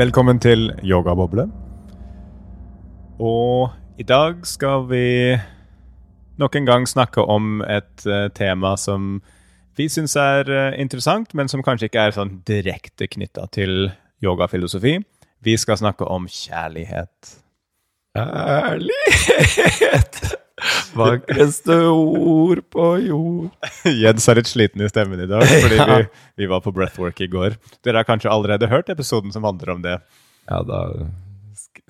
[0.00, 1.42] Velkommen til Yogaboble.
[3.20, 3.68] Og
[4.00, 5.36] i dag skal vi
[6.40, 9.18] nok en gang snakke om et uh, tema som
[9.76, 13.90] vi syns er uh, interessant, men som kanskje ikke er sånn direkte knytta til
[14.24, 14.94] yogafilosofi.
[15.44, 17.34] Vi skal snakke om kjærlighet.
[18.16, 20.22] Kjærlighet!
[20.98, 23.70] Vakreste ord på jord.
[23.86, 25.98] Jens er litt sliten i stemmen i dag fordi vi,
[26.42, 27.56] vi var på breathwork i går.
[27.86, 29.98] Dere har kanskje allerede hørt episoden som handler om det.
[30.50, 30.84] Ja, da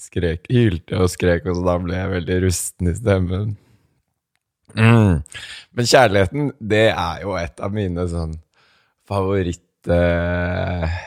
[0.01, 3.55] skrek, hylte jeg og skrek, og så da ble jeg veldig rusten i stemmen.
[4.77, 5.23] Mm.
[5.77, 8.37] Men kjærligheten, det er jo et av mine sånn
[9.09, 9.65] favoritt...
[9.91, 11.01] Eh,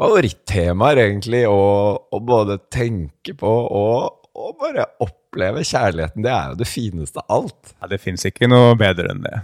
[0.00, 1.60] favorittemaer, egentlig, å
[2.00, 6.24] å både tenke på og, og bare oppleve kjærligheten.
[6.26, 7.74] Det er jo det fineste av alt.
[7.78, 9.40] Ja, Det fins ikke noe bedre enn det.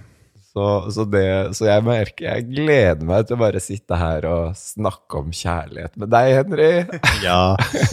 [0.57, 4.55] Så, så, det, så jeg merker Jeg gleder meg til å bare sitte her og
[4.57, 6.69] snakke om kjærlighet med deg, Henry.
[7.27, 7.43] Ja,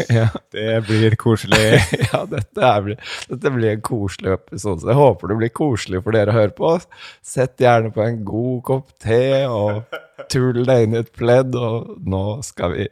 [0.08, 1.82] ja, det blir koselig.
[2.08, 2.88] ja dette, er,
[3.34, 4.80] dette blir en koselig episode.
[4.80, 6.72] Så jeg håper det blir koselig for dere å høre på.
[7.20, 9.84] Sett gjerne på en god kopp te og
[10.32, 12.88] tull deg inn i et pledd, og nå skal vi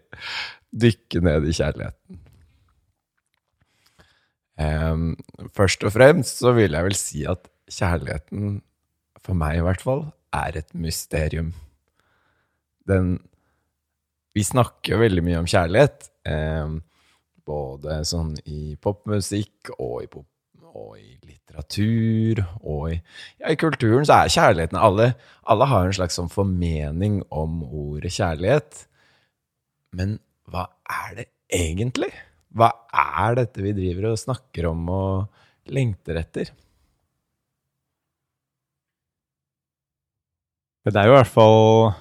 [0.84, 2.21] dykke ned i kjærligheten.
[4.62, 5.16] Em,
[5.56, 8.60] først og fremst så vil jeg vel si at kjærligheten,
[9.22, 11.54] for meg i hvert fall, er et mysterium.
[12.88, 13.20] Den
[14.32, 16.78] Vi snakker veldig mye om kjærlighet, um,
[17.44, 20.28] både sånn i popmusikk og i, pop,
[20.72, 23.02] og i litteratur og i,
[23.42, 25.10] ja, i kulturen så er kjærligheten alle,
[25.44, 28.86] alle har en slags sånn formening om ordet kjærlighet.
[30.00, 30.16] Men
[30.48, 32.14] hva er det egentlig?
[32.52, 36.52] Hva er dette vi driver og snakker om og lengter etter?
[40.82, 41.92] Det er jo i hvert fall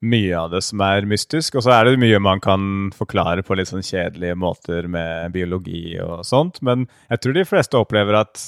[0.00, 2.62] mye av det som er mystisk, og så er det mye man kan
[2.96, 7.78] forklare på litt sånn kjedelige måter med biologi og sånt, men jeg tror de fleste
[7.78, 8.40] opplever at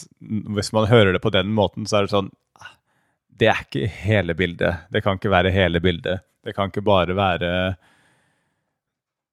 [0.57, 2.73] hvis man hører det på den måten, så er det sånn "Ah,
[3.29, 4.89] Det er ikke hele bildet.
[4.91, 6.21] Det kan ikke være hele bildet.
[6.45, 7.77] Det kan ikke bare være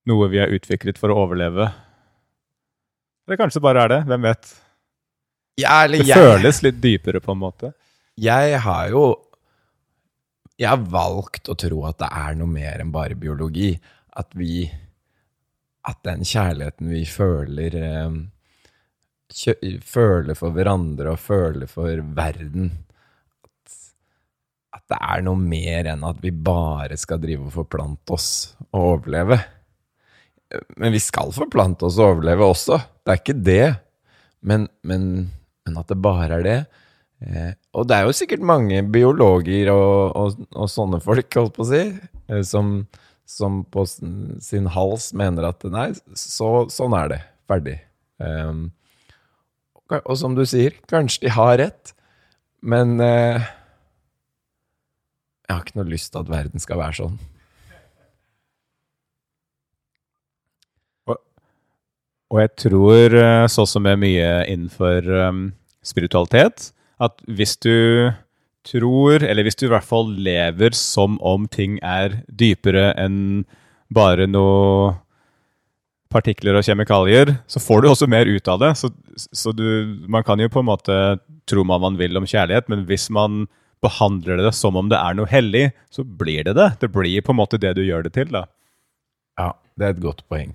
[0.06, 1.72] noe vi har utviklet for å overleve.
[3.30, 3.98] Eller kanskje det bare er det.
[4.10, 4.48] Hvem vet?
[5.62, 7.74] Ja, Det jeg, føles litt dypere, på en måte.
[8.18, 9.04] jeg har jo
[10.58, 13.80] Jeg har valgt å tro at det er noe mer enn bare biologi.
[14.18, 14.66] At vi
[15.86, 18.18] At den kjærligheten vi føler eh,
[19.30, 19.54] kjø,
[19.86, 22.72] Føler for hverandre og føler for verden
[23.46, 23.78] at,
[24.74, 28.82] at det er noe mer enn at vi bare skal drive og forplante oss og
[28.82, 29.38] overleve.
[30.78, 32.80] Men vi skal forplante oss og overleve også.
[33.06, 33.66] Det er ikke det.
[34.42, 35.04] Men, men,
[35.68, 36.60] men at det bare er det.
[37.20, 41.66] Eh, og det er jo sikkert mange biologer og, og, og sånne folk, holdt på
[41.66, 41.84] å si,
[42.32, 42.86] eh, som,
[43.28, 47.22] som på sin, hals mener at nei, så, sånn er det.
[47.50, 47.76] Ferdig.
[48.24, 48.54] Eh,
[49.76, 51.94] og, og som du sier, kanskje de har rett,
[52.64, 53.50] men eh,
[55.50, 57.20] jeg har ikke noe lyst til at verden skal være sånn.
[62.30, 63.16] Og jeg tror,
[63.50, 65.46] så sånn som er mye innenfor um,
[65.86, 66.70] spiritualitet,
[67.02, 68.12] at hvis du
[68.68, 73.46] tror, eller hvis du i hvert fall lever som om ting er dypere enn
[73.90, 74.98] bare noe
[76.10, 78.74] partikler og kjemikalier, så får du også mer ut av det.
[78.80, 79.66] Så, så du,
[80.10, 80.98] man kan jo på en måte
[81.50, 83.46] tro hva man vil om kjærlighet, men hvis man
[83.84, 86.70] behandler det som om det er noe hellig, så blir det det.
[86.82, 88.46] Det blir på en måte det du gjør det til, da.
[89.40, 90.52] Ja, det er et godt poeng.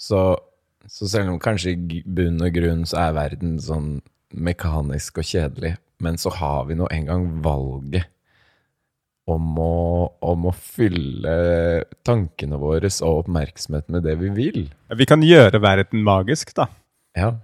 [0.00, 0.40] Så,
[0.90, 4.00] så selv om kanskje i bunn og grunn så er verden sånn
[4.34, 8.08] mekanisk og kjedelig, men så har vi nå engang valget
[9.30, 9.74] om å,
[10.26, 11.34] om å fylle
[12.06, 14.64] tankene våre og oppmerksomhet med det vi vil.
[14.96, 16.66] Vi kan gjøre verden magisk, da.
[17.14, 17.34] Ja,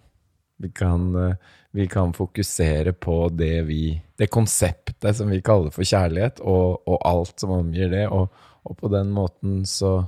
[0.63, 1.37] vi kan, eh,
[1.77, 7.03] vi kan fokusere på det vi Det konseptet som vi kaller for kjærlighet, og, og
[7.05, 8.33] alt som omgir det, og,
[8.65, 10.07] og på den måten så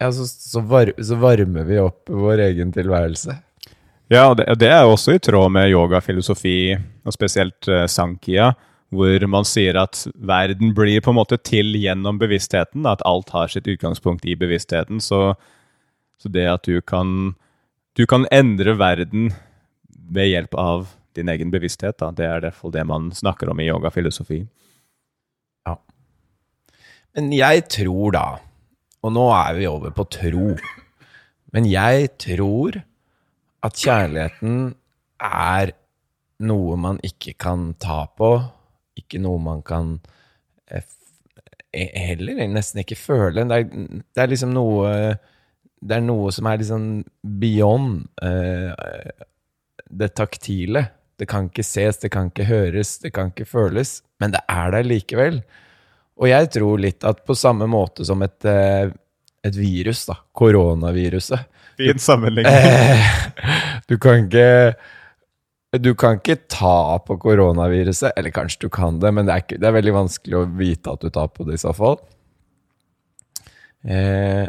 [0.00, 3.36] Ja, så, så, var, så varmer vi opp vår egen tilværelse.
[4.10, 6.74] Ja, og det, det er også i tråd med yogafilosofi,
[7.04, 8.54] og spesielt uh, sankhya,
[8.90, 13.52] hvor man sier at verden blir på en måte til gjennom bevisstheten, at alt har
[13.52, 14.98] sitt utgangspunkt i bevisstheten.
[15.04, 15.36] Så,
[16.18, 17.36] så det at du kan,
[17.94, 19.30] du kan endre verden
[20.10, 23.52] ved hjelp av din egen bevissthet, da, det er i hvert fall det man snakker
[23.52, 24.42] om i yogafilosofi.
[27.16, 28.24] Men jeg tror da,
[29.02, 30.50] og nå er vi over på tro,
[31.54, 32.80] men jeg tror
[33.66, 34.74] at kjærligheten
[35.24, 35.72] er
[36.46, 38.30] noe man ikke kan ta på,
[39.00, 39.94] ikke noe man kan
[40.70, 40.84] eh,
[41.76, 43.44] he- heller nesten ikke føle.
[43.48, 43.66] Det er,
[44.00, 44.94] det er liksom noe
[45.80, 46.82] Det er noe som er liksom
[47.40, 48.72] beyond eh,
[49.90, 50.82] det taktile.
[51.16, 54.70] Det kan ikke ses, det kan ikke høres, det kan ikke føles, men det er
[54.72, 55.40] der likevel.
[56.20, 58.92] Og jeg tror litt at på samme måte som et, eh,
[59.46, 61.48] et virus, da, koronaviruset
[61.80, 62.52] Fin sammenligning.
[62.52, 63.06] Eh,
[63.88, 64.74] Du kan ikke
[65.80, 69.58] Du kan ikke ta på koronaviruset, eller kanskje du kan det, men det er, ikke,
[69.62, 72.00] det er veldig vanskelig å vite at du tar på det i så fall.
[73.86, 74.48] Eh,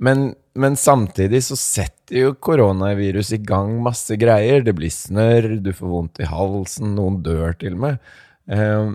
[0.00, 0.24] men,
[0.56, 4.64] men samtidig så setter jo koronavirus i gang masse greier.
[4.64, 8.14] Det blir snørr, du får vondt i halsen, noen dør til og med.
[8.48, 8.88] Eh,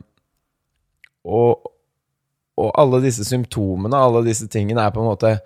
[1.37, 1.69] og,
[2.57, 5.37] og alle disse symptomene, alle disse tingene, er på en måte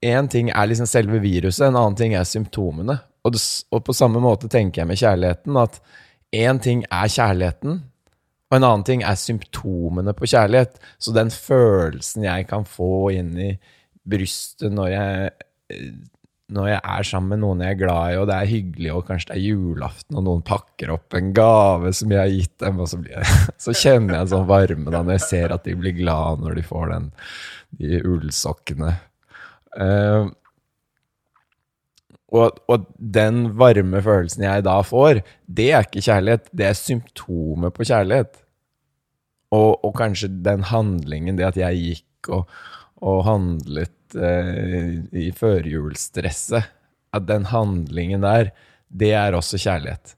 [0.00, 2.96] Én ting er liksom selve viruset, en annen ting er symptomene.
[3.24, 5.76] Og, det, og på samme måte tenker jeg med kjærligheten at
[6.32, 7.82] én ting er kjærligheten,
[8.50, 10.80] og en annen ting er symptomene på kjærlighet.
[10.98, 13.50] Så den følelsen jeg kan få inn i
[14.10, 15.30] brystet når jeg,
[15.70, 15.92] eh,
[16.54, 19.06] når jeg er sammen med noen jeg er glad i, og det er hyggelig, og
[19.08, 22.82] kanskje det er julaften, og noen pakker opp en gave som jeg har gitt dem,
[22.82, 25.76] og så, jeg, så kjenner jeg en sånn varme da når jeg ser at de
[25.78, 27.08] blir glad når de får den,
[27.80, 28.92] de ullsokkene.
[29.78, 30.30] Uh,
[32.30, 37.74] og, og den varme følelsen jeg da får, det er ikke kjærlighet, det er symptomet
[37.74, 38.42] på kjærlighet.
[39.50, 42.60] Og, og kanskje den handlingen, det at jeg gikk og,
[43.02, 46.70] og handlet eh, i førjulsstresset,
[47.10, 48.52] at den handlingen der,
[48.88, 50.14] det er også kjærlighet.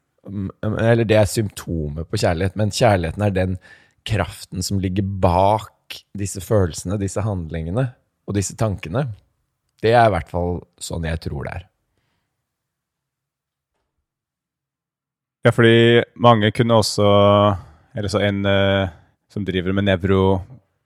[0.62, 3.56] Eller det er symptomet på kjærlighet, men kjærligheten er den
[4.08, 7.88] kraften som ligger bak disse følelsene, disse handlingene
[8.26, 9.06] og disse tankene.
[9.82, 11.68] Det er i hvert fall sånn jeg tror det er.
[15.42, 17.02] Ja, fordi mange kunne også
[17.98, 18.86] Eller så en uh,
[19.28, 19.88] som driver med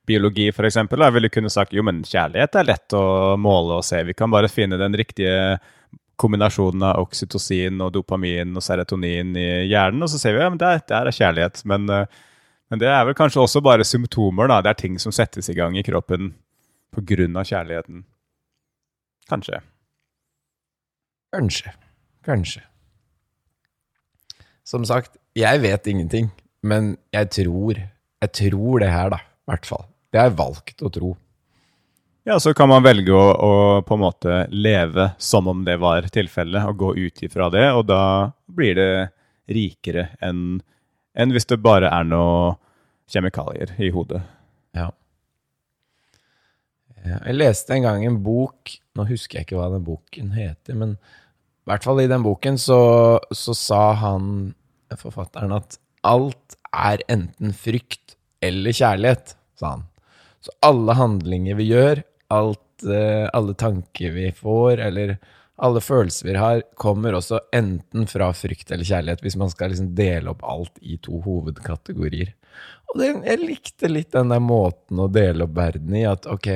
[0.06, 0.76] nevrobiologi, f.eks.,
[1.12, 4.04] ville kunne sagt jo, men kjærlighet er lett å måle og se.
[4.04, 5.58] Vi kan bare finne den riktige
[6.16, 10.58] kombinasjonen av oksytocin og dopamin og serotonin i hjernen, og så ser vi ja, men
[10.58, 11.64] der, der er kjærlighet.
[11.66, 12.06] Men, eh,
[12.70, 14.62] men det er vel kanskje også bare symptomer, da.
[14.62, 16.34] Det er ting som settes i gang i kroppen
[16.94, 17.44] pga.
[17.44, 18.04] kjærligheten.
[19.28, 19.60] Kanskje.
[21.34, 21.72] Kanskje.
[22.24, 22.62] Kanskje.
[24.64, 26.30] Som sagt, jeg vet ingenting,
[26.62, 27.76] men jeg tror
[28.22, 29.16] Jeg tror det her, da.
[29.46, 29.84] I hvert fall.
[30.16, 31.08] Det har jeg valgt å tro.
[32.24, 33.50] Ja, så kan man velge å, å
[33.84, 37.84] på en måte leve som om det var tilfellet, og gå ut ifra det, og
[37.90, 38.00] da
[38.48, 38.88] blir det
[39.52, 40.56] rikere enn
[41.16, 42.56] enn hvis det bare er noe
[43.12, 44.22] kjemikalier i hodet.
[44.76, 44.90] Ja.
[47.06, 50.96] Jeg leste en gang en bok Nå husker jeg ikke hva den boken heter, men
[50.96, 52.78] i hvert fall i den boken så,
[53.28, 54.54] så sa han,
[54.96, 55.76] forfatteren, at
[56.08, 59.84] alt er enten frykt eller kjærlighet, sa han.
[60.46, 65.16] Så alle handlinger vi gjør, alt, eh, alle tanker vi får, eller
[65.56, 69.94] alle følelser vi har, kommer også enten fra frykt eller kjærlighet, hvis man skal liksom
[69.98, 72.34] dele opp alt i to hovedkategorier.
[72.92, 76.50] Og det, jeg likte litt den der måten å dele opp verden i, at ok,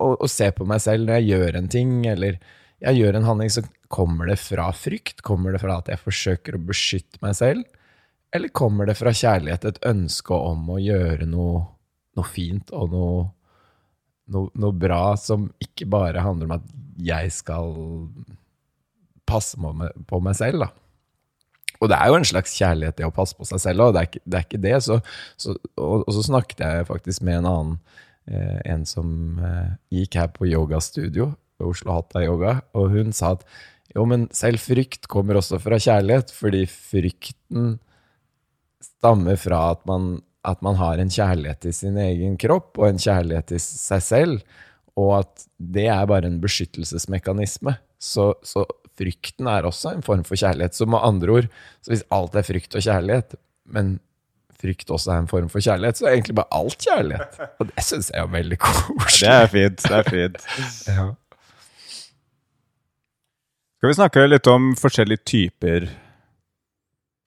[0.00, 2.40] å, å se på meg selv når jeg gjør en ting, eller
[2.80, 3.62] jeg gjør en handling, så
[3.92, 5.20] kommer det fra frykt?
[5.22, 7.68] Kommer det fra at jeg forsøker å beskytte meg selv?
[8.34, 11.66] Eller kommer det fra kjærlighet, et ønske om å gjøre noe,
[12.20, 13.24] noe fint og noe,
[14.30, 16.68] noe, noe bra som ikke bare handler om at
[17.00, 17.74] jeg skal
[19.30, 20.70] passe på meg, selv, da?
[21.80, 24.00] Og det er jo en slags kjærlighet det å passe på seg selv òg, det,
[24.02, 24.76] er ikke- det er ikke det.
[24.84, 24.98] Så,
[25.40, 27.76] så, og, og så snakket jeg faktisk med en annen,
[28.28, 33.32] eh, en som eh, gikk her på yogastudio ved Oslo Hatta Yoga, og hun sa
[33.38, 33.46] at
[33.94, 37.78] jo, men selv frykt kommer også fra kjærlighet, fordi frykten
[38.84, 43.00] stammer fra at man, at man har en kjærlighet til sin egen kropp og en
[43.00, 44.60] kjærlighet til seg selv,
[44.98, 47.76] og at det er bare en beskyttelsesmekanisme.
[48.00, 48.64] Så, så
[49.00, 50.76] frykten er også en form for kjærlighet.
[50.76, 51.50] Så med andre ord,
[51.84, 53.36] så hvis alt er frykt og kjærlighet,
[53.70, 53.98] men
[54.60, 57.40] frykt også er en form for kjærlighet, så er egentlig bare alt kjærlighet.
[57.60, 59.24] Og det syns jeg er veldig koselig.
[59.24, 59.88] Det er fint.
[59.88, 60.46] det er fint.
[60.90, 61.08] Ja.
[63.80, 65.86] Skal vi snakke litt om forskjellige typer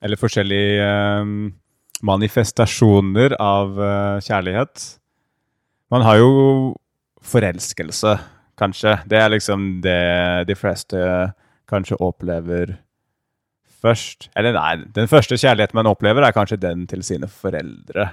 [0.05, 1.31] Eller forskjellige eh,
[2.03, 4.83] manifestasjoner av eh, kjærlighet?
[5.93, 6.31] Man har jo
[7.23, 8.17] forelskelse,
[8.59, 8.97] kanskje.
[9.09, 9.99] Det er liksom det
[10.49, 10.99] de fleste
[11.69, 12.75] kanskje opplever
[13.83, 14.29] først.
[14.39, 18.09] Eller nei, den første kjærligheten man opplever, er kanskje den til sine foreldre.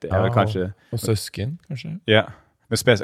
[0.00, 1.94] Det er vel kanskje Og søsken, kanskje?
[2.08, 2.24] Ja.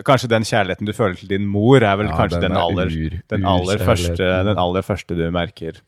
[0.07, 2.63] Kanskje den kjærligheten du føler til din mor, er vel Ja, kanskje den den, er
[2.63, 5.81] aller, ur- den, aller første, den aller første du merker.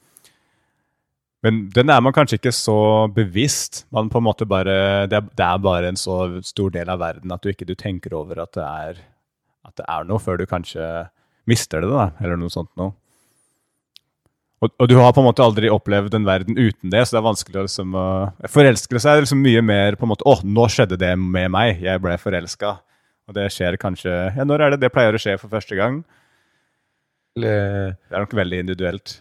[1.46, 2.78] Men den er man kanskje ikke så
[3.14, 3.84] bevisst.
[3.94, 6.98] Man på en måte bare, det, er, det er bare en så stor del av
[7.02, 9.04] verden at du ikke du tenker over at det, er,
[9.68, 10.82] at det er noe, før du kanskje
[11.48, 12.96] mister det, da, eller noe sånt noe.
[14.58, 17.20] Og, og, du har på en måte aldri opplevd en verden uten det, så det
[17.20, 20.64] er vanskelig å liksom uh, Forelskelse er liksom mye mer på en måte Å, nå
[20.74, 21.78] skjedde det med meg.
[21.84, 22.74] Jeg ble forelska.
[23.30, 26.00] Og det skjer kanskje Ja, når er det det pleier å skje for første gang?
[27.38, 29.20] Det er nok veldig individuelt.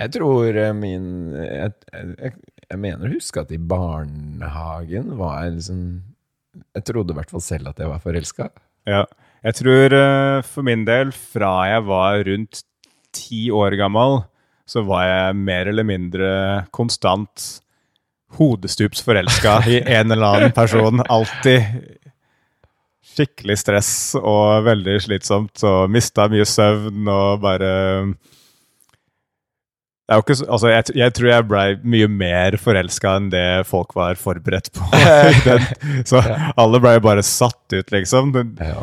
[0.00, 2.34] Jeg tror eh, min Jeg, jeg,
[2.70, 5.82] jeg mener å huske at i barnehagen var jeg liksom
[6.76, 8.48] Jeg trodde i hvert fall selv at jeg var forelska.
[8.88, 9.04] Ja.
[9.40, 12.62] Jeg tror uh, for min del, fra jeg var rundt
[13.16, 14.18] ti år gammel,
[14.68, 16.32] så var jeg mer eller mindre
[16.76, 17.46] konstant
[18.36, 21.00] hodestups forelska i en eller annen person.
[21.08, 21.64] Alltid
[23.14, 27.72] skikkelig stress og veldig slitsomt og mista mye søvn og bare
[30.10, 34.72] så, altså jeg, jeg, tror jeg blei mye mer forelska enn det folk var forberedt
[34.74, 34.88] på.
[36.10, 36.22] så
[36.58, 38.34] alle blei bare satt ut, liksom.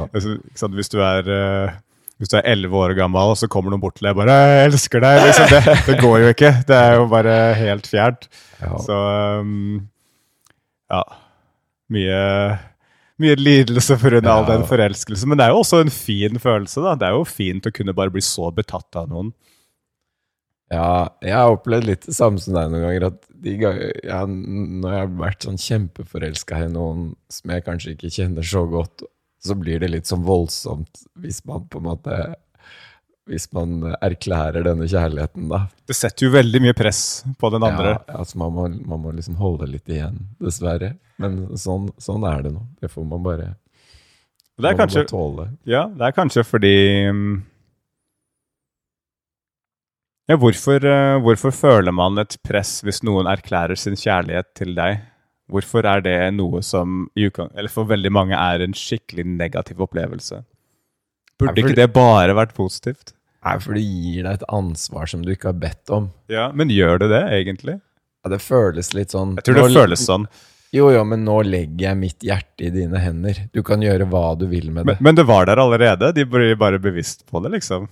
[0.07, 0.37] Altså,
[0.71, 1.75] hvis du er uh,
[2.17, 4.37] hvis du er elleve år gammel, og så kommer noen bort til deg og bare
[4.37, 5.51] 'Jeg elsker deg', liksom.
[5.51, 6.53] det, det, går jo ikke.
[6.69, 8.25] Det er jo bare helt fjernt.
[8.61, 8.71] Ja.
[8.81, 8.97] Så
[9.43, 9.83] um,
[10.89, 11.03] ja.
[11.93, 12.21] Mye,
[13.21, 14.17] mye lidelse pga.
[14.17, 14.33] Ja.
[14.33, 15.29] all den forelskelsen.
[15.29, 16.81] Men det er jo også en fin følelse.
[16.81, 16.95] da.
[16.95, 19.31] Det er jo fint å kunne bare bli så betatt av noen.
[20.73, 23.05] Ja, jeg har opplevd litt det samme som deg noen ganger.
[23.11, 27.93] At de ganger, ja, når jeg har vært sånn kjempeforelska i noen som jeg kanskje
[27.93, 29.05] ikke kjenner så godt,
[29.43, 32.17] så blir det litt sånn voldsomt hvis man på en måte
[33.27, 35.65] Hvis man erklærer denne kjærligheten, da.
[35.83, 37.97] Det setter jo veldig mye press på den andre.
[37.97, 40.93] Ja, altså man, må, man må liksom holde litt igjen, dessverre.
[41.19, 42.63] Men sånn, sånn er det nå.
[42.79, 43.49] Det får man bare,
[44.55, 45.49] det er kanskje, må tåle.
[45.67, 46.73] Ja, det er kanskje fordi
[47.11, 47.35] mm,
[50.27, 55.05] ja, hvorfor, eh, hvorfor, føler man et press hvis noen erklærer sin kjærlighet til deg?
[55.47, 60.41] Hvorfor er det noe som eller for veldig mange er en skikkelig negativ opplevelse?
[61.39, 63.13] Burde ikke det bare vært positivt?
[63.45, 66.09] Nei, for det gir deg et ansvar som du ikke har bedt om.
[66.27, 67.79] Ja, Men gjør det det, egentlig?
[68.25, 70.27] Ja, Det føles litt sånn Jeg tror det nå, føles sånn.
[70.75, 73.39] Jo, jo, men nå legger jeg mitt hjerte i dine hender.
[73.55, 74.97] Du kan gjøre hva du vil med det.
[74.97, 76.11] Men, men det var der allerede?
[76.17, 77.87] De blir bare bevisst på det, liksom?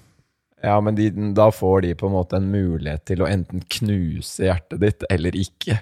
[0.66, 4.48] Ja, men de, da får de på en måte en mulighet til å enten knuse
[4.48, 5.78] hjertet ditt eller ikke.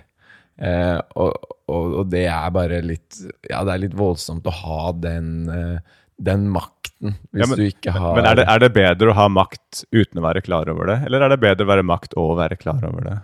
[0.60, 3.18] Eh, og, og, og, det er bare litt
[3.50, 7.64] Ja, det er litt voldsomt å ha den, eh, den makten, hvis ja, men, du
[7.66, 10.70] ikke har Men er det, er det, bedre å ha makt uten å være klar
[10.70, 13.16] over det, eller er det bedre å være makt og være klar over det?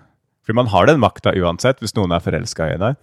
[0.48, 2.98] For man har den makta uansett, hvis noen er forelska i deg.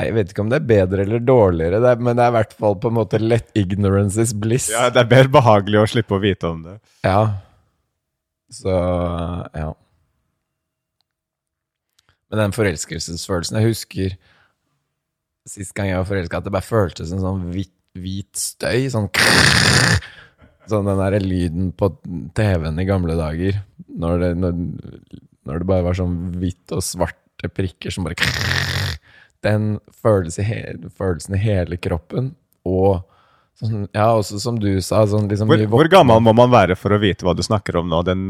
[0.00, 2.36] Jeg vet ikke om det er bedre eller dårligere, det er, men det er i
[2.40, 4.70] hvert fall på en måte let ignorance is bliss.
[4.72, 6.78] Ja, Det er mer behagelig å slippe å vite om det.
[7.06, 7.20] Ja,
[8.50, 8.74] så
[9.54, 9.70] ja.
[12.30, 14.16] Men den forelskelsesfølelsen Jeg husker
[15.50, 18.86] sist gang jeg var forelska, at det bare føltes som sånn hvit, hvit støy.
[18.92, 19.08] Sånn
[20.70, 21.88] Sånn den derre lyden på
[22.36, 23.56] TV-en i gamle dager.
[23.90, 24.60] Når det, når,
[25.48, 28.28] når det, bare var sånn hvitt og svarte prikker som bare
[29.46, 32.34] Den følelsen i, følelsen i hele kroppen.
[32.68, 33.00] Og
[33.60, 36.94] Sånn, ja, også som du sa sånn liksom hvor, hvor, gammel må man være for
[36.96, 37.98] å vite hva du snakker om nå?
[38.08, 38.22] Den,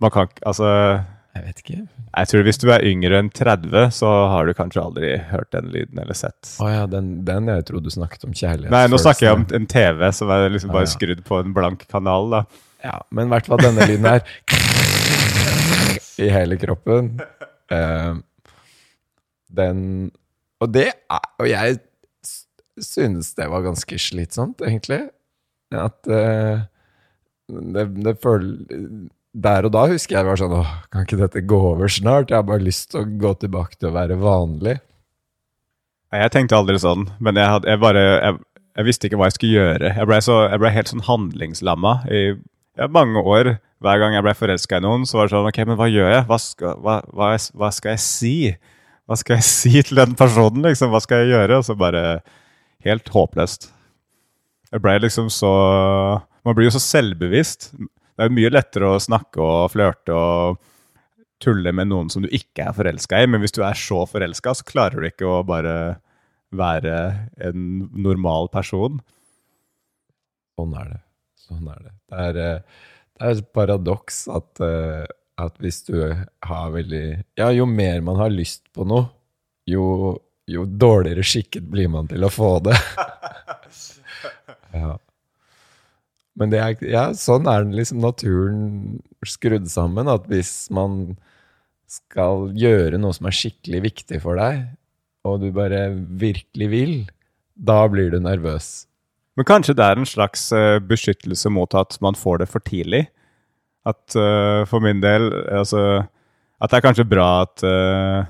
[0.00, 0.70] man kan Altså
[1.34, 1.76] Jeg vet ikke.
[1.84, 5.68] Jeg tror Hvis du er yngre enn 30, så har du kanskje aldri hørt den
[5.74, 6.54] lyden eller sett.
[6.56, 8.72] Å oh, ja, den, den, jeg trodde du snakket om kjærlighet.
[8.72, 10.94] Nei, nå snakker jeg om en TV som er liksom bare oh, ja.
[10.94, 12.32] skrudd på en blank kanal.
[12.32, 12.42] da.
[12.82, 14.24] Ja, Men i hvert fall denne lyden her
[16.20, 17.12] i hele kroppen.
[17.70, 18.18] Uh,
[19.50, 20.10] den
[20.62, 21.78] Og det er Og jeg
[22.84, 25.04] synes det var ganske slitsomt, egentlig.
[25.76, 26.66] At uh,
[27.50, 28.56] det, det føler
[29.30, 32.32] Der og da husker jeg var sånn Åh, kan ikke dette gå over snart?
[32.32, 34.80] Jeg har bare lyst til å gå tilbake til å være vanlig.
[36.10, 38.38] Jeg tenkte aldri sånn, men jeg, hadde, jeg bare jeg,
[38.74, 39.92] jeg, visste ikke hva jeg skulle gjøre.
[40.00, 43.52] Jeg ble, så, jeg ble helt sånn handlingslamma i ja, mange år.
[43.80, 46.10] Hver gang jeg ble forelska i noen, så var det sånn Ok, men hva gjør
[46.10, 46.26] jeg?
[46.28, 48.34] Hva skal, hva, hva, hva skal jeg si?
[49.06, 50.90] Hva skal jeg si til den personen, liksom?
[50.92, 51.62] Hva skal jeg gjøre?
[51.62, 52.02] Og så bare
[52.86, 53.70] helt håpløst.
[54.70, 55.50] Jeg ble liksom så
[56.46, 57.72] Man blir jo så selvbevisst.
[57.76, 60.60] Det er jo mye lettere å snakke og flørte og
[61.40, 64.54] tulle med noen som du ikke er forelska i, men hvis du er så forelska,
[64.56, 65.74] så klarer du ikke å bare
[66.56, 66.94] være
[67.44, 68.98] en normal person.
[70.58, 71.00] Sånn er det.
[71.40, 71.94] Sånn er det.
[72.10, 75.06] Det er, eh, det er et paradoks at, eh,
[75.40, 75.96] at hvis du
[76.44, 79.08] har veldig Ja, jo mer man har lyst på noe,
[79.66, 80.18] jo
[80.50, 82.76] jo dårligere skikket blir man til å få det.
[84.80, 84.96] ja.
[86.40, 91.16] Men det er, ja, sånn er liksom naturen skrudd sammen, at hvis man
[91.90, 94.68] skal gjøre noe som er skikkelig viktig for deg,
[95.26, 96.94] og du bare virkelig vil,
[97.54, 98.86] da blir du nervøs.
[99.36, 103.06] Men kanskje det er en slags eh, beskyttelse mot at man får det for tidlig?
[103.88, 106.04] At uh, for min del altså,
[106.60, 108.28] At det er kanskje bra at uh,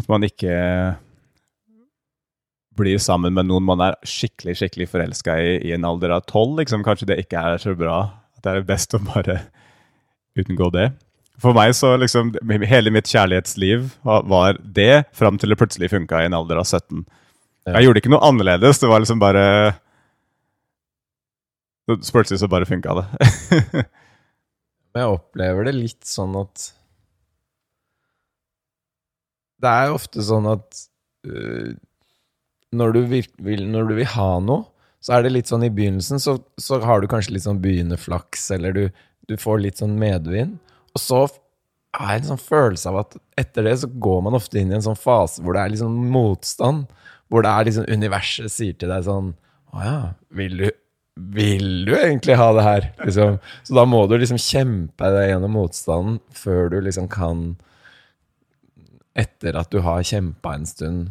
[0.00, 0.52] At man ikke
[2.78, 6.56] blir sammen med noen man er skikkelig skikkelig forelska i i en alder av tolv.
[6.62, 6.84] Liksom.
[6.86, 7.98] Kanskje det ikke er så bra.
[8.36, 9.42] At det er best å bare
[10.38, 10.90] utengå det.
[11.42, 12.34] For meg så liksom
[12.68, 17.02] Hele mitt kjærlighetsliv var det, fram til det plutselig funka i en alder av 17.
[17.72, 18.80] Jeg gjorde ikke noe annerledes.
[18.82, 19.46] Det var liksom bare
[21.90, 23.06] Plutselig så bare funka det.
[24.96, 26.68] Jeg opplever det litt sånn at
[29.62, 30.82] Det er ofte sånn at
[31.28, 31.72] uh,
[32.74, 34.66] når, du vil, når, du vil, ha noe,
[35.02, 38.50] så er det litt sånn i begynnelsen, så, så har du kanskje litt sånn begynnerflaks,
[38.54, 38.84] eller du,
[39.30, 40.58] du får litt sånn medvind.
[40.94, 41.24] Og så
[41.92, 44.76] er det en sånn følelse av at etter det så går man ofte inn i
[44.78, 46.86] en sånn fase hvor det er sånn motstand.
[47.32, 49.30] Hvor det er liksom universet sier til deg sånn
[49.72, 50.00] Å ja,
[50.36, 50.66] vil du,
[51.32, 52.88] vil du egentlig ha det her?
[53.04, 53.38] Liksom.
[53.64, 57.54] Så da må du liksom kjempe deg gjennom motstanden før du liksom kan
[59.14, 61.10] Etter at du har kjempa en stund,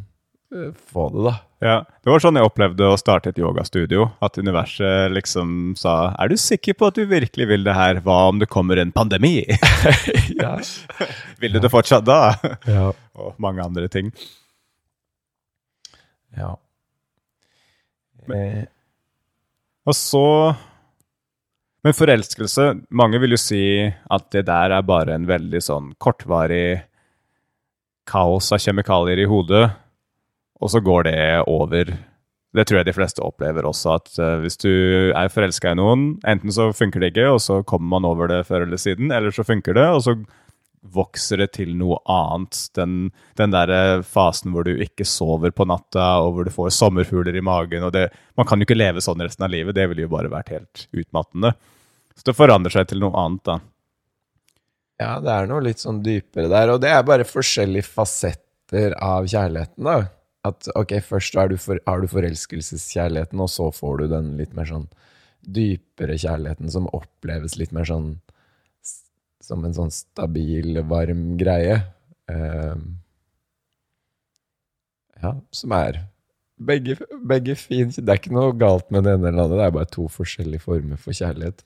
[0.55, 1.36] eh, få det, da.
[1.62, 4.08] Ja, Det var sånn jeg opplevde å starte et yogastudio.
[4.25, 8.01] At universet liksom sa 'Er du sikker på at du virkelig vil det her?
[8.01, 9.46] Hva om det kommer en pandemi?'
[10.41, 10.58] ja.
[11.39, 12.34] vil du det fortsatt da?
[12.65, 12.91] Ja.
[13.15, 14.12] Og mange andre ting.
[16.36, 16.55] Ja.
[18.27, 18.65] Men, eh.
[19.86, 20.55] og så
[21.84, 26.84] Men forelskelse Mange vil jo si at det der er bare en veldig sånn kortvarig
[28.12, 29.70] kaos av kjemikalier i hodet
[30.62, 31.89] og så går det over.
[32.51, 34.72] Det tror jeg de fleste opplever også, at uh, hvis du
[35.16, 38.44] er forelska i noen, enten så funker det ikke, og så kommer man over det
[38.50, 40.18] før eller siden, eller så funker det, og så
[40.92, 42.57] vokser det til noe annet.
[42.75, 42.96] Den,
[43.38, 47.38] den der eh, fasen hvor du ikke sover på natta, og hvor du får sommerfugler
[47.38, 47.86] i magen.
[47.86, 48.07] og det,
[48.38, 50.88] Man kan jo ikke leve sånn resten av livet, det ville jo bare vært helt
[50.90, 51.53] utmattende.
[52.18, 53.59] Så det forandrer seg til noe annet, da.
[55.01, 59.25] Ja, det er noe litt sånn dypere der, og det er bare forskjellige fasetter av
[59.29, 60.11] kjærligheten, da.
[60.46, 64.70] At ok, først du for, har du forelskelseskjærligheten, og så får du den litt mer
[64.70, 64.87] sånn
[65.42, 68.14] dypere kjærligheten som oppleves litt mer sånn
[69.42, 71.79] som en sånn stabil, varm greie.
[72.29, 72.77] Uh,
[75.22, 76.03] ja, som er
[76.61, 76.96] begge,
[77.27, 77.90] begge fine.
[77.92, 80.66] Det er ikke noe galt med det ene eller andre, det er bare to forskjellige
[80.66, 81.66] former for kjærlighet.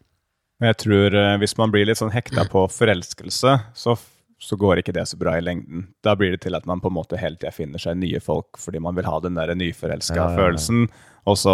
[0.59, 3.97] Men jeg tror uh, hvis man blir litt sånn hekta på forelskelse, så
[4.37, 5.87] så går ikke det så bra i lengden.
[6.03, 8.59] Da blir det til at man på en måte hele tida finner seg nye folk
[8.61, 10.39] fordi man vil ha den der nyforelska ja, ja, ja.
[10.39, 10.87] følelsen.
[11.25, 11.53] Og så,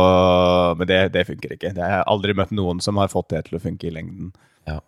[0.80, 1.72] Men det, det, funker ikke.
[1.78, 4.34] Jeg har aldri møtt noen som har fått det til å funke i lengden.
[4.68, 4.82] Ja.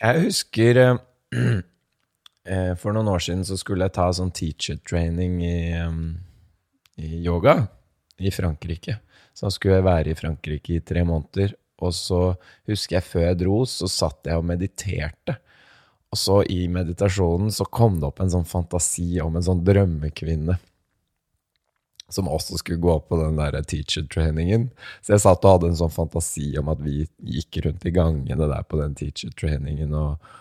[0.00, 0.96] Jeg husker eh,
[2.56, 6.16] eh For noen år siden så skulle jeg ta sånn teacher training i, um,
[6.98, 7.60] i yoga
[8.18, 8.98] i Frankrike.
[9.32, 11.54] Så da skulle jeg være i Frankrike i tre måneder.
[11.82, 12.20] Og så
[12.70, 15.38] husker jeg før jeg dro, så satt jeg og mediterte.
[16.12, 20.58] Og så i meditasjonen så kom det opp en sånn fantasi om en sånn drømmekvinne
[22.12, 24.68] som også skulle gå på den der teacher-trainingen.
[25.00, 28.48] Så jeg satt og hadde en sånn fantasi om at vi gikk rundt i gangene
[28.50, 30.32] der på den teacher-trainingen og,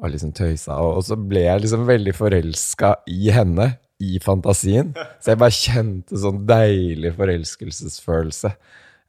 [0.00, 0.78] og liksom tøysa.
[0.80, 4.94] Og, så ble jeg liksom veldig forelska i henne, i fantasien.
[5.20, 8.54] Så jeg bare kjente sånn deilig forelskelsesfølelse.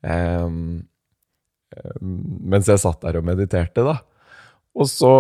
[0.04, 0.64] Um, um,
[2.02, 4.00] mens jeg satt der og mediterte, da.
[4.76, 5.14] Og så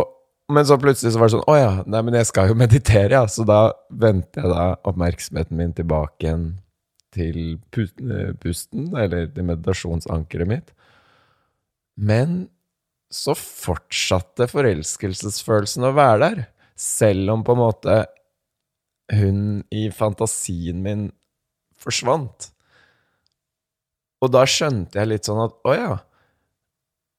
[0.52, 3.14] men så plutselig så var det sånn Å ja, nei, men jeg skal jo meditere,
[3.16, 3.24] ja.
[3.32, 6.48] Så da vendte jeg da oppmerksomheten min tilbake igjen
[7.16, 10.74] til eh, pusten, eller til meditasjonsankeret mitt.
[12.00, 12.46] Men
[13.12, 16.44] så fortsatte forelskelsesfølelsen å være der,
[16.80, 17.98] selv om på en måte
[19.12, 19.42] hun
[19.76, 21.10] i fantasien min
[21.82, 22.52] forsvant.
[24.24, 25.92] Og da skjønte jeg litt sånn at å ja,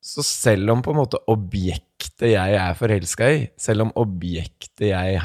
[0.03, 5.21] så selv om på en måte objektet jeg er forelska i, selv om objektet jeg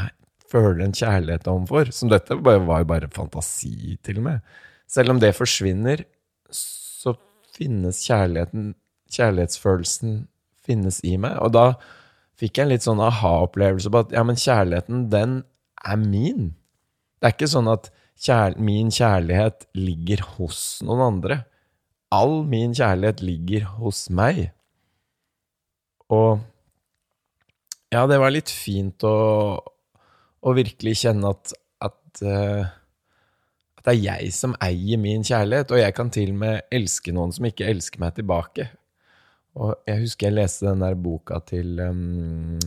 [0.51, 4.55] føler en kjærlighet overfor, som dette var jo bare fantasi, til og med
[4.87, 6.05] Selv om det forsvinner,
[6.53, 7.11] så
[7.51, 8.69] finnes kjærligheten,
[9.11, 10.21] kjærlighetsfølelsen
[10.63, 11.35] finnes i meg.
[11.43, 11.65] Og da
[12.39, 15.41] fikk jeg en litt sånn aha-opplevelse på at ja, men kjærligheten, den
[15.83, 16.53] er min.
[17.19, 17.91] Det er ikke sånn at
[18.23, 21.41] kjær min kjærlighet ligger hos noen andre.
[22.15, 24.53] All min kjærlighet ligger hos meg.
[26.13, 26.39] Og
[27.91, 29.15] ja, det var litt fint å,
[29.57, 32.65] å virkelig kjenne at, at, uh,
[33.77, 37.15] at, det er jeg som eier min kjærlighet, og jeg kan til og med elske
[37.15, 38.69] noen som ikke elsker meg tilbake.
[39.57, 42.59] Og jeg husker jeg leste den der boka til um,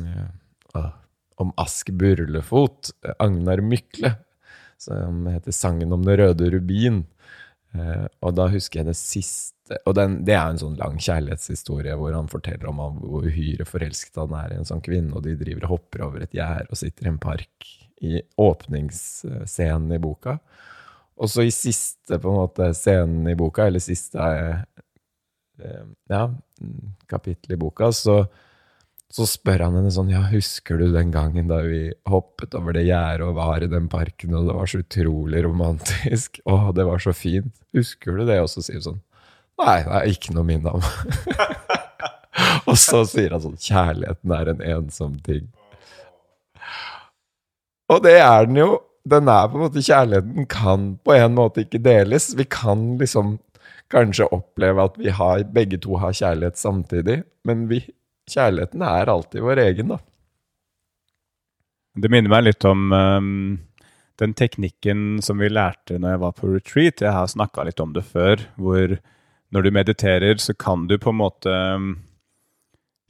[1.40, 4.14] om Ask Burlefot, Agnar Mykle,
[4.81, 7.05] som heter 'Sangen om det røde rubin'.
[7.76, 11.94] Uh, og da husker jeg det siste Og den, det er en sånn lang kjærlighetshistorie
[11.98, 15.37] hvor han forteller om hvor uhyre forelsket han er i en sånn kvinne, og de
[15.38, 20.38] driver og hopper over et gjerde og sitter i en park i åpningsscenen i boka.
[21.20, 26.22] Og så i siste på en måte scenen i boka, eller siste eh, ja,
[27.11, 28.22] kapittel i boka, så,
[29.12, 32.87] så spør han henne sånn Ja, husker du den gangen da vi hoppet over det
[32.88, 36.40] gjerdet og var i den parken, og det var så utrolig romantisk?
[36.48, 37.52] Å, det var så fint.
[37.76, 38.40] Husker du det?
[38.40, 39.02] Og så sier hun sånn
[39.61, 40.85] Nei, det er ikke noe minne om.
[42.68, 45.51] og så sier han sånn Kjærligheten er en ensom ting.
[47.90, 48.70] Og det er den jo
[49.11, 52.31] den er på en måte Kjærligheten kan på en måte ikke deles.
[52.37, 53.38] Vi kan liksom
[53.90, 57.81] kanskje oppleve at vi har, begge to har kjærlighet samtidig, men vi,
[58.31, 59.99] kjærligheten er alltid vår egen, da.
[61.99, 63.57] Det minner meg litt om um,
[64.23, 67.03] den teknikken som vi lærte når jeg var på retreat.
[67.03, 68.94] Jeg har snakka litt om det før, hvor
[69.51, 71.91] når du mediterer, så kan du på en måte um,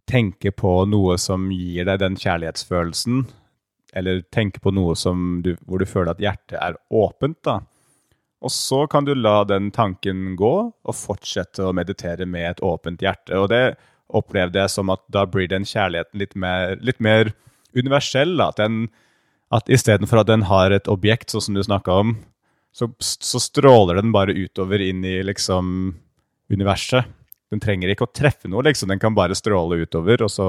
[0.09, 3.27] tenke på noe som gir deg den kjærlighetsfølelsen
[3.93, 4.95] eller tenke på noe
[5.43, 7.39] du, hvor du føler at hjertet er åpent.
[7.45, 7.61] da.
[8.41, 13.03] Og så kan du la den tanken gå, og fortsette å meditere med et åpent
[13.03, 13.37] hjerte.
[13.37, 13.77] Og det
[14.09, 17.33] opplevde jeg som at da blir den kjærligheten litt mer, litt mer
[17.77, 18.37] universell.
[18.39, 18.49] Da.
[18.49, 18.89] At, den,
[19.53, 22.17] at istedenfor at den har et objekt, sånn som du snakka om,
[22.73, 25.91] så, så, stråler den bare utover inn i liksom
[26.51, 27.09] universet.
[27.51, 28.91] Den trenger ikke å treffe noe, liksom.
[28.93, 30.49] Den kan bare stråle utover, og så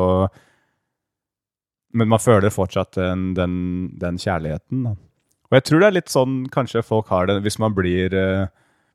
[1.94, 3.54] men man føler fortsatt den, den,
[4.00, 4.86] den kjærligheten.
[5.52, 8.48] Og jeg tror det er litt sånn kanskje folk har det hvis man blir uh,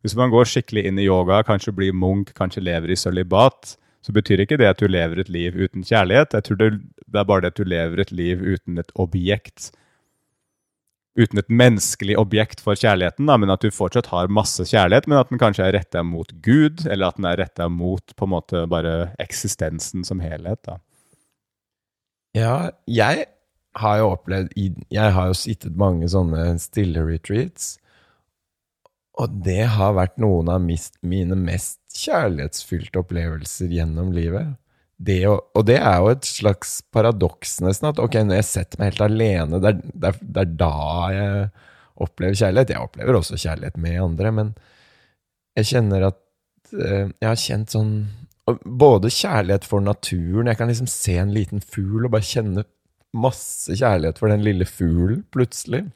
[0.04, 3.72] Hvis man går skikkelig inn i yoga, kanskje blir munk, kanskje lever i sølibat,
[4.04, 6.36] så betyr ikke det at du lever et liv uten kjærlighet.
[6.36, 6.68] Jeg tror det,
[7.10, 9.72] det er bare det at du lever et liv uten et objekt.
[11.16, 15.20] Uten et menneskelig objekt for kjærligheten, da, men at du fortsatt har masse kjærlighet, men
[15.22, 18.34] at den kanskje er retta mot Gud, eller at den er retta mot på en
[18.34, 20.60] måte bare eksistensen som helhet.
[20.68, 20.76] da.
[22.36, 23.24] Ja, jeg
[23.76, 27.78] har jo opplevd Jeg har jo sittet mange sånne stille retreats,
[29.16, 34.52] og det har vært noen av mine mest kjærlighetsfylte opplevelser gjennom livet.
[34.96, 38.80] Det å, og det er jo et slags paradoks, nesten, at ok, når jeg setter
[38.80, 40.76] meg helt alene, det er, det, er, det er, da
[41.12, 41.42] jeg
[42.06, 42.72] opplever kjærlighet.
[42.72, 44.54] Jeg opplever også kjærlighet med andre, men
[45.56, 46.22] jeg kjenner at
[46.76, 47.92] uh, Jeg har kjent sånn
[48.46, 52.62] både kjærlighet for naturen Jeg kan liksom se en liten fugl og bare kjenne
[53.16, 55.86] masse kjærlighet for den lille fuglen, plutselig.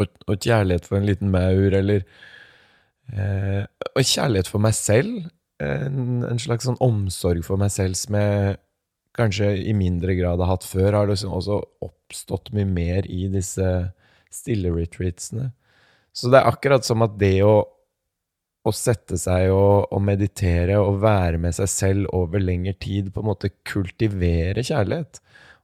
[0.00, 2.04] Og, og, kjærlighet for en liten maur, eller
[3.12, 5.26] eh, Og kjærlighet for meg selv.
[5.62, 8.56] En, en, slags sånn omsorg for meg selv som jeg
[9.16, 10.92] kanskje i mindre grad har hatt før.
[10.98, 13.70] Har liksom også oppstått mye mer i disse
[14.32, 15.50] stille retreatsene.
[16.16, 17.56] Så det er akkurat som at det å
[18.66, 23.22] å sette seg og, og, meditere og være med seg selv over lengre tid, på
[23.22, 25.20] en måte kultivere kjærlighet.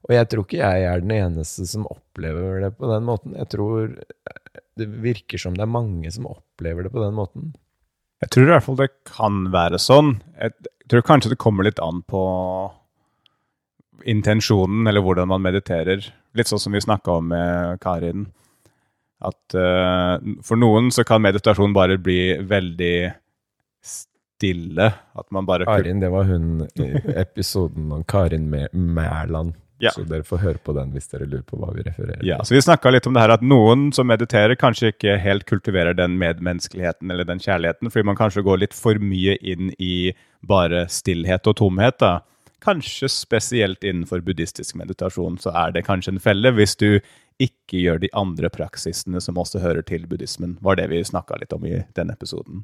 [0.07, 3.35] Og jeg tror ikke jeg er den eneste som opplever det på den måten.
[3.39, 3.93] Jeg tror
[4.79, 7.53] det virker som det er mange som opplever det på den måten.
[8.23, 10.15] Jeg tror i hvert fall det kan være sånn.
[10.39, 10.55] Jeg
[10.91, 12.23] tror kanskje det kommer litt an på
[14.09, 16.07] intensjonen, eller hvordan man mediterer.
[16.39, 18.31] Litt sånn som vi snakka om med Karin
[19.23, 22.97] at uh, for noen så kan meditasjon bare bli veldig
[23.87, 24.89] stille.
[25.15, 29.55] At man bare Karin, det var hun i episoden om Karin med Mæland.
[29.83, 29.91] Ja.
[29.91, 32.29] Så dere får høre på den hvis dere lurer på hva vi refererer til.
[32.31, 35.47] Ja, så Vi snakka litt om det her at noen som mediterer, kanskje ikke helt
[35.51, 40.13] kultiverer den medmenneskeligheten eller den kjærligheten, fordi man kanskje går litt for mye inn i
[40.47, 41.99] bare stillhet og tomhet.
[41.99, 42.21] da.
[42.63, 47.01] Kanskje spesielt innenfor buddhistisk meditasjon så er det kanskje en felle hvis du
[47.43, 50.59] ikke gjør de andre praksisene som også hører til buddhismen.
[50.63, 52.63] var det vi snakka litt om i denne episoden.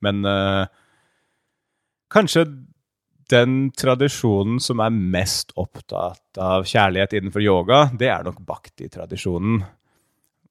[0.00, 0.64] Men øh,
[2.08, 2.46] kanskje
[3.32, 9.64] den tradisjonen som er mest opptatt av kjærlighet innenfor yoga, det er nok bhakti-tradisjonen.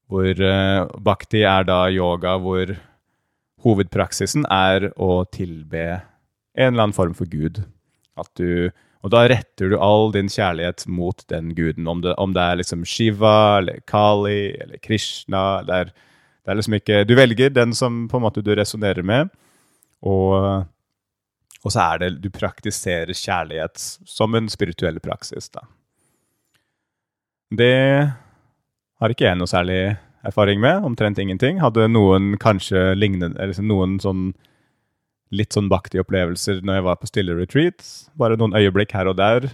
[0.06, 2.74] Hvor uh, bhakti er da yoga hvor
[3.66, 5.86] hovedpraksisen er å tilbe
[6.56, 7.64] en eller annen form for gud.
[8.38, 8.70] Du
[9.06, 11.86] og da retter du all din kjærlighet mot den guden.
[11.86, 15.62] Om det, om det er liksom Shiva eller Kali eller Krishna.
[15.62, 15.92] Det er,
[16.42, 19.30] det er, liksom ikke Du velger den som på en måte du resonnerer med,
[20.02, 20.66] og,
[21.66, 25.66] og, så er det Du praktiserer kjærlighet som en spirituell praksis, da.
[27.50, 28.06] Det
[29.00, 30.84] har ikke jeg noe særlig erfaring med.
[30.86, 31.60] Omtrent ingenting.
[31.62, 34.32] Hadde noen kanskje lignende Eller noen sånn
[35.34, 37.82] litt sånn Bhakti-opplevelser når jeg var på stille retreat.
[38.18, 39.48] Bare noen øyeblikk her og der.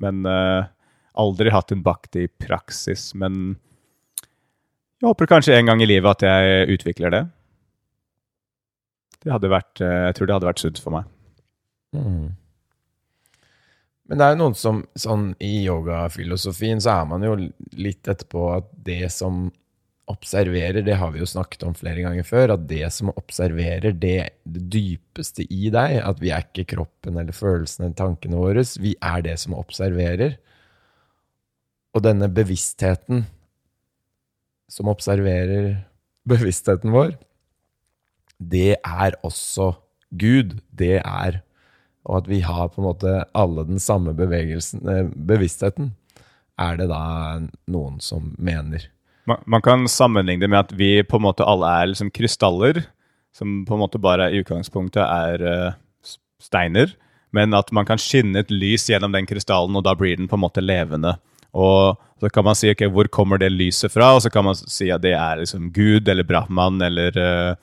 [0.00, 0.68] Men uh,
[1.16, 3.12] aldri hatt en Bhakti-praksis.
[3.16, 3.56] Men
[5.00, 7.24] jeg håper kanskje en gang i livet at jeg utvikler det.
[9.24, 11.08] Det hadde vært, uh, jeg tror det hadde vært sunt for meg.
[11.94, 12.32] Mm.
[14.04, 17.36] Men det er jo noen som sånn I yogafilosofien så er man jo
[17.78, 19.46] litt etterpå at det som
[20.10, 24.18] observerer, det har vi jo snakket om flere ganger før, at det som observerer det,
[24.44, 28.92] det dypeste i deg, at vi er ikke kroppen eller følelsene eller tankene våre, vi
[29.00, 30.36] er det som observerer.
[31.96, 33.24] Og denne bevisstheten
[34.68, 35.78] som observerer
[36.28, 37.14] bevisstheten vår,
[38.36, 39.72] det er også
[40.14, 40.58] Gud.
[40.68, 41.40] Det er
[42.04, 45.94] Og at vi har på en måte alle den samme eh, bevisstheten,
[46.60, 47.04] er det da
[47.72, 48.90] noen som mener.
[49.26, 52.84] Man, man, kan sammenligne det med at vi på en måte alle er liksom krystaller,
[53.34, 56.92] som på en måte bare i utgangspunktet er uh, steiner,
[57.34, 60.36] men at man kan skinne et lys gjennom den krystallen, og da blir den på
[60.38, 61.16] en måte levende.
[61.56, 64.58] Og så kan man si ok, hvor kommer det lyset fra, og så kan man
[64.58, 67.56] si at det er liksom Gud eller Brahman eller uh,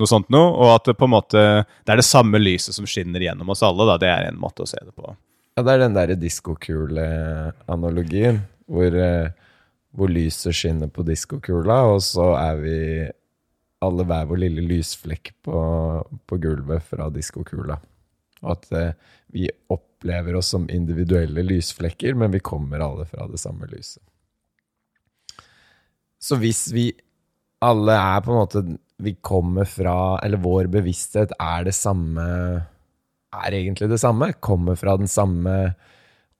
[0.00, 2.86] noe sånt noe, og at det på en måte det er det samme lyset som
[2.88, 3.82] skinner gjennom oss alle.
[3.88, 5.04] da, Det er en måte å se det på.
[5.58, 8.36] Ja, det er den derre diskokule-analogien,
[8.70, 9.28] hvor uh,
[9.96, 12.76] hvor lyset skinner på diskokula, og så er vi
[13.82, 15.60] alle hver vår lille lysflekk på,
[16.28, 17.78] på gulvet fra diskokula.
[18.40, 18.92] At eh,
[19.32, 24.02] vi opplever oss som individuelle lysflekker, men vi kommer alle fra det samme lyset.
[26.20, 26.90] Så hvis vi
[27.64, 28.62] alle er på en måte
[29.00, 32.26] Vi kommer fra Eller vår bevissthet er det samme
[33.30, 34.32] Er egentlig det samme.
[34.40, 35.74] Kommer fra den samme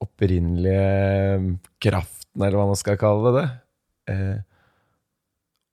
[0.01, 3.43] opprinnelige kraften, eller hva man skal kalle det.
[4.09, 4.39] Eh,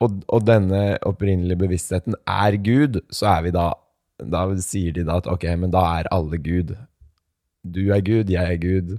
[0.04, 3.70] og, og, denne opprinnelige bevisstheten er Gud, så er vi da
[4.18, 6.76] Da sier de da at ok, men da er alle Gud.
[7.64, 8.98] Du er Gud, jeg er Gud,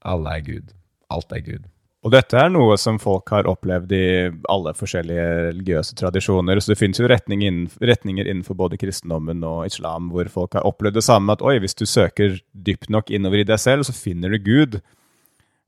[0.00, 0.74] alle er Gud.
[1.10, 1.64] Alt er Gud.
[2.00, 4.04] Og dette er noe som folk har opplevd i
[4.48, 6.56] alle forskjellige religiøse tradisjoner.
[6.60, 10.64] Så det finnes jo retning innen, retninger innenfor både kristendommen og islam hvor folk har
[10.68, 11.36] opplevd det samme.
[11.36, 14.80] At oi, hvis du søker dypt nok innover i deg selv, så finner du Gud.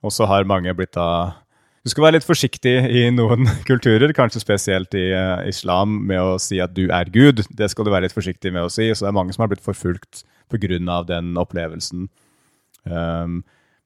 [0.01, 1.37] Og så har mange blitt da
[1.83, 6.37] Du skal være litt forsiktig i noen kulturer, kanskje spesielt i uh, islam, med å
[6.41, 7.43] si at du er Gud.
[7.51, 8.87] Det skal du være litt forsiktig med å si.
[8.95, 11.03] Så det er mange som har blitt forfulgt pga.
[11.05, 12.09] den opplevelsen.
[12.87, 13.43] Um,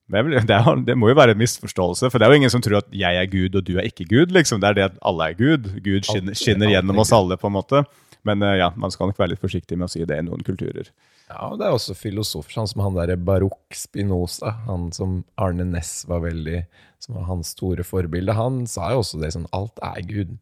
[0.06, 2.78] det, er, det, må jo være en misforståelse, for det er jo ingen som tror
[2.78, 4.30] at jeg er Gud og du er ikke Gud.
[4.34, 4.60] liksom.
[4.62, 5.66] Det er det at alle er Gud.
[5.82, 7.82] Gud skinner, skinner gjennom oss alle, på en måte.
[8.26, 10.42] Men uh, ja, man skal nok være litt forsiktig med å si det i noen
[10.46, 10.90] kulturer.
[11.26, 15.66] Ja, og det er også filosofer, sånn som han derre barokk Spinoza, han som Arne
[15.66, 16.60] Næss var veldig
[17.02, 18.34] Som var hans store forbilde.
[18.38, 20.36] Han sa jo også det sånn Alt er Gud.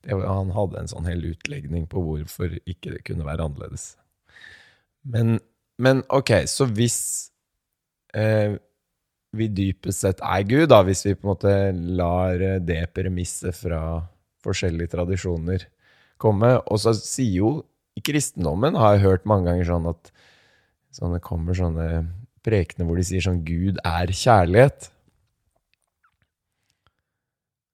[0.00, 3.92] Det, han hadde en sånn hel utlegning på hvorfor ikke det kunne være annerledes.
[5.04, 5.38] Men,
[5.80, 6.98] men ok, så hvis
[8.16, 8.56] eh,
[9.36, 11.54] vi dypest sett er Gud, da, hvis vi på en måte
[12.00, 13.82] lar det premisset fra
[14.44, 15.66] forskjellige tradisjoner
[16.20, 17.52] komme, og så sier jo
[17.98, 20.10] i kristendommen har jeg hørt mange ganger sånn at
[20.94, 21.88] sånn det kommer sånne
[22.46, 24.88] prekener hvor de sier sånn 'Gud er kjærlighet'.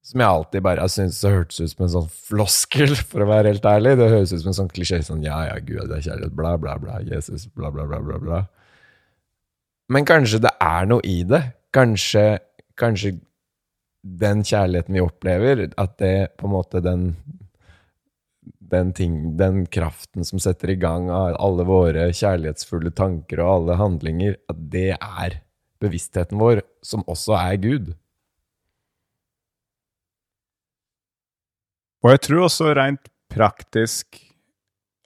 [0.07, 3.51] Som jeg alltid bare har syntes hørtes ut som en sånn floskel, for å være
[3.55, 3.97] helt ærlig.
[3.99, 6.77] Det høres ut som en sånn klisjé sånn 'ja, ja, Gud er kjærlighet', bla, bla,
[6.83, 8.43] bla, Jesus, bla, bla, bla, bla, bla.
[9.93, 11.43] Men kanskje det er noe i det.
[11.75, 12.39] Kanskje,
[12.79, 13.17] kanskje
[14.03, 17.11] den kjærligheten vi opplever, at det på en måte den
[18.67, 23.77] den, ting, den, kraften som setter i gang av alle våre kjærlighetsfulle tanker og alle
[23.79, 25.39] handlinger, at det er
[25.83, 27.93] bevisstheten vår, som også er Gud.
[32.05, 34.19] Og jeg tror også rent praktisk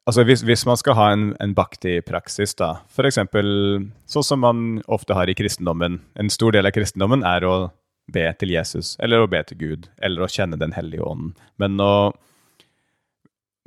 [0.09, 3.21] Altså hvis, hvis man skal ha en, en bhakti-praksis, da, f.eks.
[4.11, 7.55] sånn som man ofte har i kristendommen En stor del av kristendommen er å
[8.11, 11.37] be til Jesus, eller å be til Gud, eller å kjenne Den hellige ånden.
[11.61, 11.93] Men å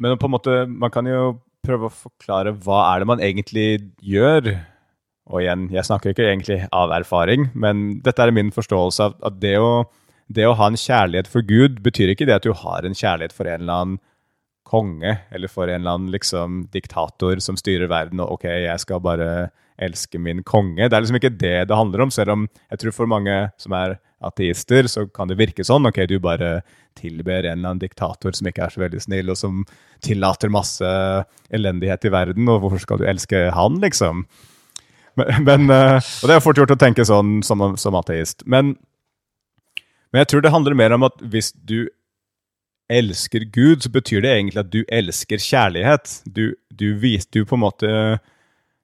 [0.01, 3.67] men på en måte, man kan jo prøve å forklare hva er det man egentlig
[4.03, 4.49] gjør.
[5.31, 9.37] Og igjen, jeg snakker ikke egentlig av erfaring, men dette er min forståelse av at
[9.39, 9.85] det å,
[10.27, 13.35] det å ha en kjærlighet for Gud betyr ikke det at du har en kjærlighet
[13.35, 14.01] for en eller annen
[14.67, 19.03] konge eller for en eller annen liksom, diktator som styrer verden, og ok, jeg skal
[19.03, 19.27] bare
[19.81, 20.85] elske min konge.
[20.85, 23.75] Det er liksom ikke det det handler om, selv om jeg tror for mange som
[23.77, 25.87] er ateister, så kan det virke sånn.
[25.89, 26.61] Ok, du bare
[26.99, 29.63] tilber en eller annen diktator som ikke er så veldig snill, og som
[30.05, 30.93] tillater masse
[31.53, 34.23] elendighet i verden, og hvorfor skal du elske han, liksom?
[35.19, 38.45] Men, men eh, og det er fort gjort å tenke sånn som, som ateist.
[38.49, 38.73] Men,
[40.13, 41.85] men jeg tror det handler mer om at hvis du
[42.93, 46.19] elsker Gud, så betyr det egentlig at du elsker kjærlighet.
[46.25, 47.91] Du, du, vis, du på en måte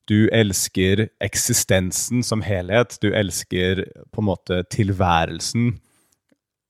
[0.10, 2.98] du elsker eksistensen som helhet.
[3.02, 5.76] Du elsker på en måte tilværelsen.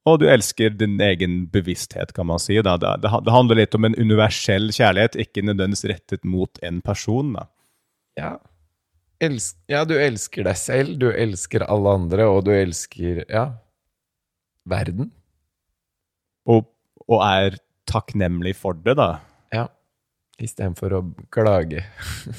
[0.07, 2.57] Og du elsker din egen bevissthet, kan man si.
[2.65, 2.75] Da.
[2.81, 7.31] Det, det, det handler litt om en universell kjærlighet, ikke nødvendigvis rettet mot en person.
[7.37, 7.45] Da.
[8.19, 8.33] Ja.
[9.23, 13.45] Elsk, ja, du elsker deg selv, du elsker alle andre, og du elsker ja,
[14.69, 15.11] verden.
[16.47, 16.63] Og,
[17.09, 19.09] og er takknemlig for det, da.
[19.53, 19.65] Ja.
[20.39, 21.83] Istedenfor å klage.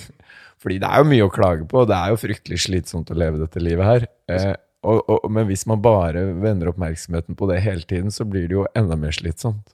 [0.61, 3.19] Fordi det er jo mye å klage på, og det er jo fryktelig slitsomt å
[3.19, 4.07] leve dette livet her.
[4.31, 4.55] Eh,
[4.87, 8.59] og, og, men hvis man bare vender oppmerksomheten på det hele tiden, så blir det
[8.59, 9.73] jo enda mer slitsomt.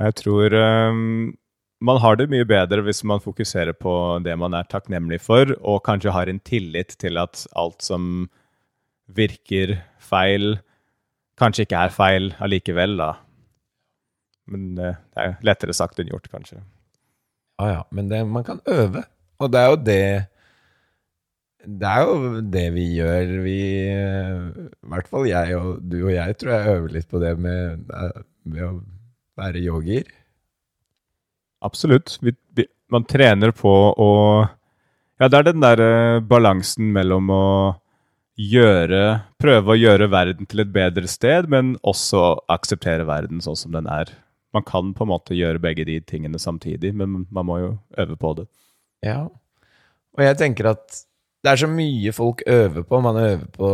[0.00, 0.54] Jeg tror
[0.90, 1.34] um,
[1.84, 3.92] man har det mye bedre hvis man fokuserer på
[4.24, 8.26] det man er takknemlig for, og kanskje har en tillit til at alt som
[9.14, 10.56] virker feil,
[11.40, 13.10] kanskje ikke er feil allikevel, da.
[14.50, 16.60] Men uh, det er lettere sagt enn gjort, kanskje.
[17.60, 19.04] Ja ja, men det, man kan øve.
[19.42, 20.26] Og det er jo det
[21.64, 23.30] Det er jo det vi gjør.
[23.44, 27.32] Vi I hvert fall jeg og du og jeg tror jeg øver litt på det
[27.38, 27.86] med,
[28.44, 28.72] med å
[29.38, 30.04] være yogier.
[31.64, 32.18] Absolutt.
[32.20, 34.10] Vi, vi, man trener på å
[35.22, 37.44] Ja, det er den der uh, balansen mellom å
[38.34, 39.02] gjøre
[39.38, 43.86] Prøve å gjøre verden til et bedre sted, men også akseptere verden sånn som den
[43.86, 44.10] er
[44.54, 48.16] man kan på en måte gjøre begge de tingene samtidig, men man må jo øve
[48.20, 48.46] på det.
[49.04, 49.26] Ja,
[50.14, 51.00] og jeg tenker at
[51.44, 53.00] det er så mye folk øver på.
[53.04, 53.70] Man øver på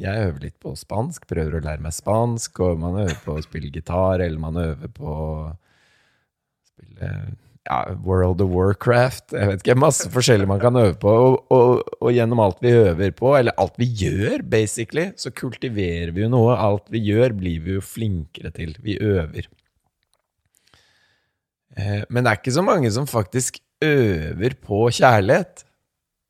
[0.00, 3.44] Jeg øver litt på spansk, prøver å lære meg spansk, og man øver på å
[3.44, 5.28] spille gitar, eller man øver på å
[6.72, 7.12] spille
[7.64, 9.32] ja, World of Warcraft.
[9.32, 11.10] Jeg vet ikke, Masse forskjellig man kan øve på.
[11.10, 16.12] Og, og, og, gjennom alt vi øver på, eller alt vi gjør, basically, så kultiverer
[16.14, 16.56] vi jo noe.
[16.60, 18.76] Alt vi gjør, blir vi jo flinkere til.
[18.84, 19.48] Vi øver.
[21.74, 25.64] Eh, men det er ikke så mange som faktisk øver på kjærlighet.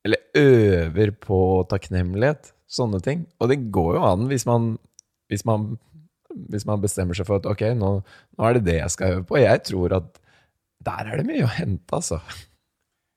[0.05, 2.53] Eller øver på takknemlighet.
[2.71, 3.25] Sånne ting.
[3.39, 4.75] Og det går jo an hvis man,
[5.29, 5.73] hvis man,
[6.49, 9.27] hvis man bestemmer seg for at ok, nå, nå, er det det jeg skal øve
[9.27, 9.43] på.
[9.43, 10.21] Jeg tror at
[10.85, 12.21] der er det mye å hente, altså.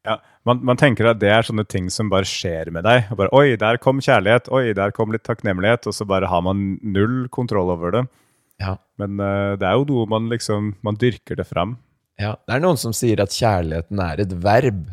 [0.07, 0.17] Ja,
[0.49, 3.11] man, man, tenker at det er sånne ting som bare skjer med deg.
[3.19, 4.49] bare, Oi, der kom kjærlighet.
[4.55, 5.89] Oi, der kom litt takknemlighet.
[5.91, 8.05] Og så bare har man null kontroll over det.
[8.63, 8.79] Ja.
[9.01, 11.77] Men uh, det er jo noe man liksom Man dyrker det fram.
[12.19, 14.89] Ja, det er noen som sier at kjærligheten er et verb.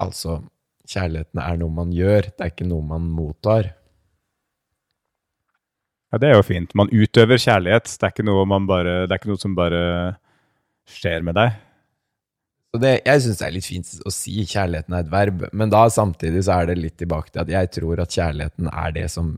[0.00, 0.38] Altså,
[0.88, 3.74] kjærligheten er noe man gjør, det er ikke noe man mottar.
[6.08, 6.72] Ja, det er jo fint.
[6.78, 7.90] Man utøver kjærlighet.
[7.90, 9.82] Det er ikke noe, bare, det er ikke noe som bare
[10.88, 11.54] skjer med deg.
[12.74, 15.84] Det, jeg syns det er litt fint å si kjærligheten er et verb, men da
[15.92, 19.36] samtidig så er det litt tilbake til at jeg tror at kjærligheten er det som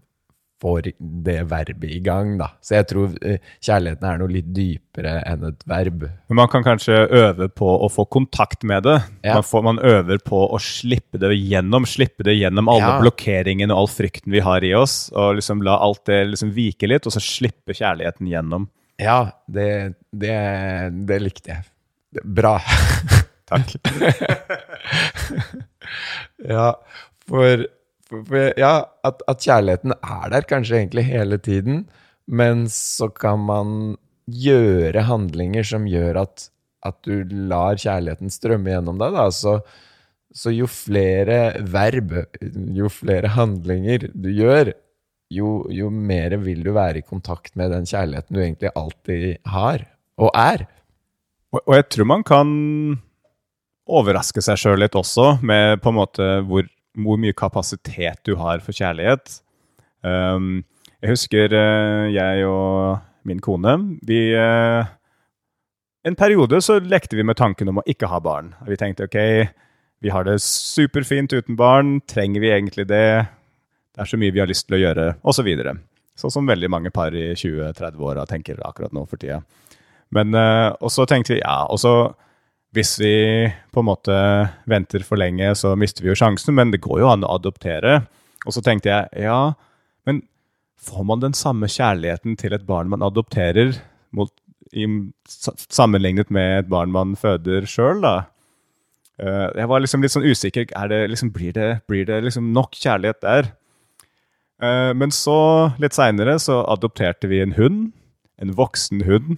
[0.62, 2.48] får det verbet i gang, da.
[2.64, 6.06] Så jeg tror eh, kjærligheten er noe litt dypere enn et verb.
[6.30, 8.96] Men man kan kanskje øve på å få kontakt med det.
[9.20, 9.36] Ja.
[9.36, 12.96] Man, får, man, øver på å slippe det gjennom, slippe det gjennom alle ja.
[13.04, 16.88] blokkeringene og all frykten vi har i oss, og liksom la alt det liksom vike
[16.88, 18.70] litt, og så slippe kjærligheten gjennom.
[19.00, 20.36] Ja, det, det,
[21.08, 21.64] det likte jeg.
[22.24, 22.56] Bra.
[23.50, 23.76] Takk.
[26.54, 26.68] ja,
[27.28, 27.66] for
[28.58, 28.74] ja,
[29.06, 31.86] at, at, kjærligheten er der kanskje egentlig hele tiden,
[32.26, 36.48] men så kan man gjøre handlinger som gjør at,
[36.86, 39.14] at du lar kjærligheten strømme gjennom deg.
[39.14, 39.28] Da.
[39.34, 39.58] Så,
[40.34, 42.14] så, jo flere verb,
[42.74, 44.72] jo flere handlinger du gjør,
[45.32, 49.84] jo, jo mer vil du være i kontakt med den kjærligheten du egentlig alltid har,
[50.22, 50.66] og er.
[51.54, 52.48] Og, og jeg tror man kan
[53.86, 58.62] overraske seg sjøl litt også, med på en måte hvor hvor mye kapasitet du har
[58.64, 59.40] for kjærlighet.
[60.06, 60.64] Um,
[61.02, 63.74] jeg husker uh, jeg og min kone
[64.06, 64.86] vi, uh,
[66.06, 68.52] En periode så lekte vi med tanken om å ikke ha barn.
[68.68, 69.16] Vi tenkte ok,
[69.98, 71.96] vi har det superfint uten barn.
[72.06, 73.26] Trenger vi egentlig det?
[73.96, 75.46] Det er så mye vi har lyst til å gjøre, osv.
[75.48, 79.40] Så sånn som veldig mange par i 20-30-åra tenker akkurat nå for tida.
[80.12, 81.94] Men, uh, og så tenkte vi ja, og så
[82.76, 83.14] hvis vi
[83.72, 84.16] på en måte
[84.68, 88.02] venter for lenge, så mister vi jo sjansen, men det går jo an å adoptere.
[88.44, 89.40] Og så tenkte jeg ja,
[90.04, 90.20] men
[90.84, 93.78] får man den samme kjærligheten til et barn man adopterer,
[94.12, 94.28] mot,
[94.76, 94.84] i,
[95.72, 98.16] sammenlignet med et barn man føder sjøl, da?
[99.16, 100.68] Uh, jeg var liksom litt sånn usikker.
[100.92, 103.54] Det liksom, blir det, blir det liksom nok kjærlighet der?
[104.62, 105.36] Uh, men så,
[105.82, 107.90] litt seinere, så adopterte vi en hund.
[108.40, 109.36] En voksen hund.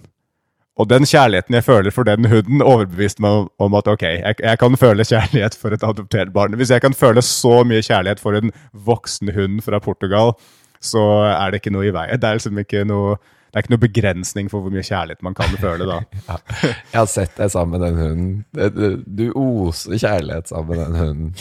[0.79, 4.59] Og den kjærligheten jeg føler for den hunden, overbeviste meg om at ok, jeg, jeg,
[4.61, 6.55] kan føle kjærlighet for et adoptert barn.
[6.55, 8.53] Hvis jeg kan føle så mye kjærlighet for en
[8.87, 10.31] voksen hund fra Portugal,
[10.79, 12.15] så er det ikke noe i veien.
[12.15, 13.17] Det er liksom ikke noe
[13.49, 16.03] det er ikke noe begrensning for hvor mye kjærlighet man kan føle da.
[16.29, 16.35] Ja.
[16.61, 18.99] Jeg har sett deg sammen med den hunden.
[19.17, 21.31] Du oser kjærlighet sammen med den hunden.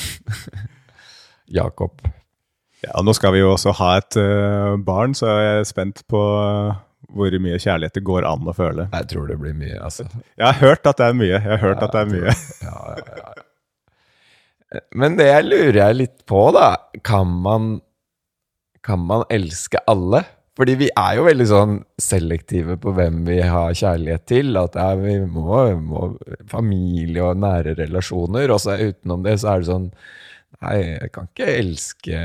[1.61, 2.01] Jakob.
[2.85, 6.05] Ja, og nå skal vi jo også ha et uh, barn, så jeg er spent
[6.11, 6.77] på eh,
[7.17, 8.87] hvor mye kjærlighet det går an å føle.
[8.93, 10.07] Jeg tror det blir mye, altså.
[10.37, 11.35] Jeg har hørt at det er mye.
[11.35, 12.35] Jeg har hørt at det er mye.
[12.63, 13.45] Ja, ja, ja.
[15.01, 17.79] Men det jeg lurer jeg litt på, da Kan man,
[18.85, 20.27] kan man elske alle?
[20.59, 24.57] Fordi vi er jo veldig sånn selektive på hvem vi har kjærlighet til.
[24.59, 26.09] At det er, vi må, må
[26.51, 28.51] familie og nære relasjoner.
[28.51, 29.87] Og så utenom det så er det sånn
[30.65, 32.21] Nei, jeg kan ikke elske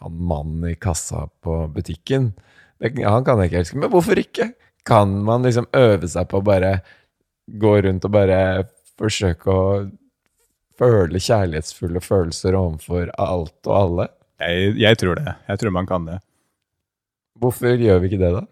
[0.00, 2.32] han mannen i kassa på butikken.
[2.78, 3.78] Det, han kan jeg ikke elske.
[3.80, 4.52] Men hvorfor ikke?
[4.88, 6.78] Kan man liksom øve seg på å bare
[7.60, 8.40] gå rundt og bare
[9.00, 9.64] forsøke å
[10.80, 14.08] føle kjærlighetsfulle følelser overfor alt og alle?
[14.40, 15.36] Jeg, jeg tror det.
[15.48, 16.20] Jeg tror man kan det.
[17.40, 18.44] Hvorfor gjør vi ikke det, da?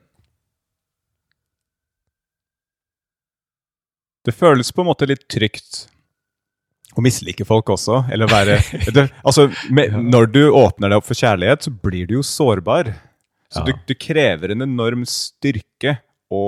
[4.28, 5.86] Det føles på en måte litt trygt
[6.98, 8.58] å mislike folk også, eller være
[8.96, 12.92] du, Altså, med, når du åpner deg opp for kjærlighet, så blir du jo sårbar.
[13.48, 15.96] Så du, du krever en enorm styrke
[16.28, 16.44] å,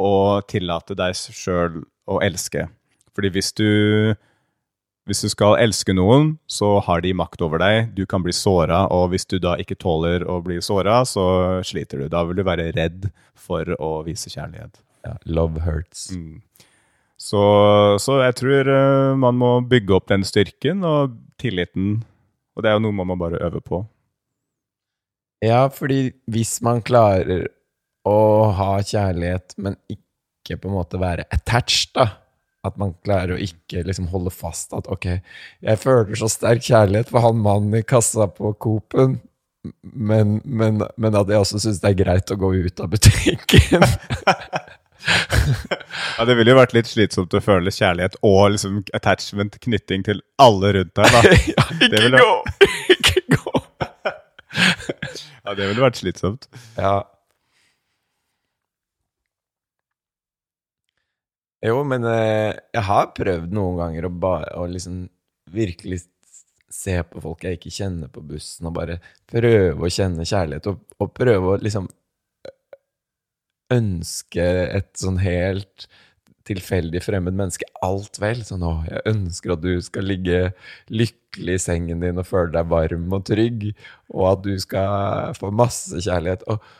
[0.00, 0.12] å
[0.48, 2.64] tillate deg sjøl å elske.
[3.12, 3.68] Fordi hvis du
[5.10, 7.90] hvis du skal elske noen, så har de makt over deg.
[7.96, 11.24] Du kan bli såra, og hvis du da ikke tåler å bli såra, så
[11.66, 12.08] sliter du.
[12.12, 14.78] Da vil du være redd for å vise kjærlighet.
[15.02, 16.12] Ja, love hurts.
[16.14, 16.38] Mm.
[17.22, 17.42] Så,
[18.02, 22.00] så jeg tror eh, man må bygge opp den styrken og tilliten.
[22.56, 23.82] Og det er jo noe man må bare øve på.
[25.42, 27.48] Ja, fordi hvis man klarer
[28.06, 28.18] å
[28.54, 32.18] ha kjærlighet, men ikke på en måte være attached, da
[32.62, 35.06] At man klarer å ikke liksom holde fast at ok,
[35.66, 39.16] jeg føler så sterk kjærlighet for han mannen i kassa på Coop-en,
[39.82, 43.82] men, men, men at jeg også syns det er greit å gå ut av butikken.
[46.18, 50.20] Ja, Det ville jo vært litt slitsomt å føle kjærlighet og liksom attachment, knytting til
[50.42, 51.16] alle rundt deg.
[51.16, 51.22] da.
[51.56, 52.34] ja, ikke ville- gå!
[52.96, 53.54] Ikke gå!
[55.42, 56.46] Ja, Det ville vært slitsomt.
[56.78, 57.00] Ja.
[61.62, 65.04] Jo, men eh, jeg har prøvd noen ganger å, ba, å liksom
[65.54, 66.00] virkelig
[66.72, 68.96] se på folk jeg ikke kjenner på bussen, og bare
[69.30, 71.86] prøve å kjenne kjærlighet, og, og prøve å liksom
[73.72, 74.46] ønske
[74.76, 75.88] et sånn helt
[76.48, 78.42] tilfeldig fremmed menneske alt vel.
[78.46, 80.44] Sånn, å, jeg ønsker at du skal ligge
[80.92, 83.70] lykkelig i sengen din og føle deg varm og trygg,
[84.12, 86.44] og at du skal få masse kjærlighet.
[86.50, 86.72] Og,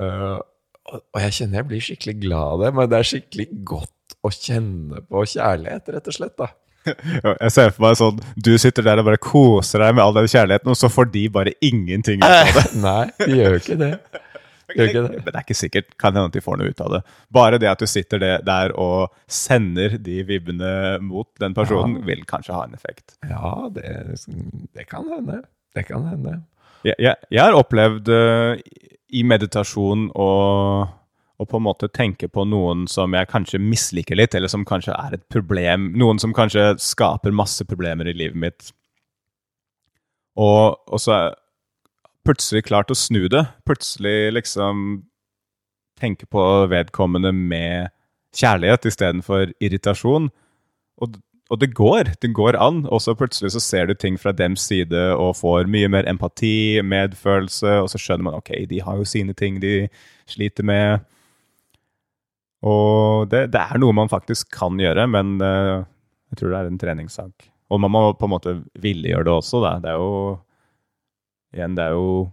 [0.00, 0.38] øh,
[0.92, 4.32] og, jeg kjenner jeg blir skikkelig glad av det, men det er skikkelig godt å
[4.32, 6.52] kjenne på kjærlighet, rett og slett, da.
[6.86, 10.28] Jeg ser for meg sånn, Du sitter der og bare koser deg med all den
[10.30, 12.66] kjærligheten, og så får de bare ingenting ut av det.
[12.78, 13.92] Nei, de gjør jo ikke det.
[14.66, 14.88] Det.
[14.94, 15.92] Men det er ikke sikkert.
[16.00, 17.02] Kan hende at de får noe ut av det.
[17.34, 20.72] Bare det at du sitter der og sender de vibbene
[21.04, 23.16] mot den personen, vil kanskje ha en effekt.
[23.28, 24.18] Ja, det,
[24.74, 25.42] det kan hende.
[25.76, 26.40] Det kan hende.
[26.86, 28.54] Jeg, jeg, jeg har opplevd uh,
[29.14, 30.30] i meditasjon å
[31.36, 34.94] å på en måte tenke på noen som jeg kanskje misliker litt, eller som kanskje
[34.96, 35.90] er et problem.
[36.00, 38.70] Noen som kanskje skaper masse problemer i livet mitt.
[40.40, 41.18] Og, og så
[42.26, 43.44] plutselig klart å snu det.
[43.68, 45.04] Plutselig liksom
[46.00, 47.92] tenke på vedkommende med
[48.36, 50.28] kjærlighet istedenfor irritasjon.
[51.00, 51.16] Og,
[51.50, 52.12] og det går.
[52.22, 52.84] Det går an.
[52.90, 56.82] Og så plutselig så ser du ting fra dems side og får mye mer empati,
[56.84, 59.86] medfølelse, og så skjønner man ok, de har jo sine ting de
[60.28, 61.06] sliter med.
[62.66, 65.84] Og det, det er noe man faktisk kan gjøre, men uh,
[66.32, 67.50] jeg tror det er en treningssak.
[67.70, 69.76] Og man må på en måte ville gjøre det også, da.
[69.82, 70.36] Det er jo
[71.54, 72.30] Igjen, det er jo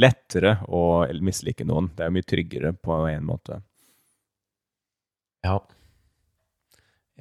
[0.00, 0.82] lettere å
[1.24, 1.90] mislike noen.
[1.96, 3.60] Det er jo mye tryggere på en måte.
[5.44, 5.56] Ja.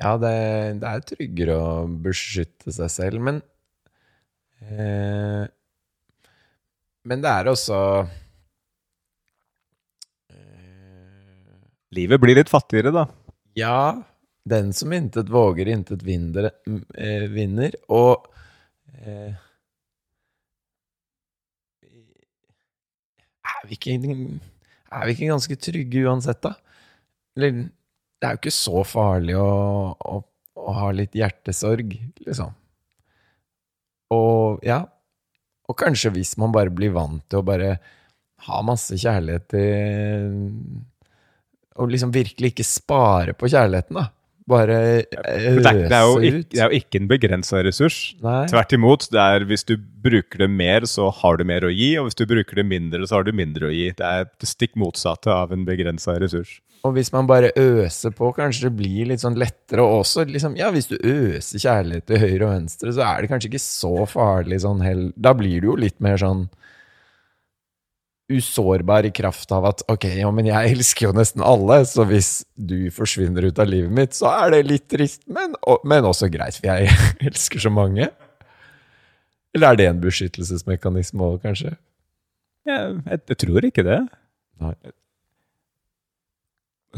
[0.01, 0.33] Ja, det,
[0.81, 1.71] det er tryggere å
[2.01, 3.41] beskytte seg selv, men
[4.65, 5.43] eh,
[7.03, 7.79] Men det er også
[10.31, 11.59] eh,
[11.97, 13.05] Livet blir litt fattigere, da.
[13.57, 14.01] Ja,
[14.47, 16.49] den som intet våger, intet vinner,
[16.95, 17.75] eh, vinner.
[17.91, 18.25] Og
[19.03, 19.33] eh,
[23.61, 23.97] er, vi ikke,
[24.91, 26.55] er vi ikke ganske trygge uansett, da?
[27.37, 27.67] Eller,
[28.21, 29.51] det er jo ikke så farlig å,
[29.97, 30.17] å,
[30.61, 31.93] å ha litt hjertesorg,
[32.25, 32.51] liksom.
[34.11, 34.81] Og ja,
[35.71, 37.75] og kanskje hvis man bare blir vant til å bare
[38.47, 40.33] ha masse kjærlighet til
[41.79, 44.09] Og liksom virkelig ikke spare på kjærligheten, da
[44.51, 46.49] bare øse det, eh, det ut.
[46.51, 47.99] Det er jo ikke en begrensa ressurs.
[48.23, 48.43] Nei.
[48.51, 49.07] Tvert imot.
[49.11, 51.93] det er Hvis du bruker det mer, så har du mer å gi.
[51.99, 53.89] Og hvis du bruker det mindre, så har du mindre å gi.
[53.97, 56.59] Det er det stikk motsatte av en begrensa ressurs.
[56.81, 60.25] Og hvis man bare øser på, kanskje det blir litt sånn lettere også.
[60.25, 63.61] Liksom, ja, hvis du øser kjærlighet til høyre og venstre, så er det kanskje ikke
[63.61, 65.13] så farlig sånn heller.
[65.15, 66.47] Da blir du jo litt mer sånn
[68.37, 72.41] usårbar i kraft av at ok, ja, men jeg elsker jo nesten alle, så hvis
[72.55, 75.55] du forsvinner ut av livet mitt, så er det litt trist, men,
[75.87, 76.91] men også greit, for jeg
[77.31, 78.09] elsker så mange.
[79.55, 81.75] Eller er det en beskyttelsesmekanisme òg, kanskje?
[82.67, 83.99] Ja, jeg, jeg, tror ikke det.
[84.61, 84.75] Nei.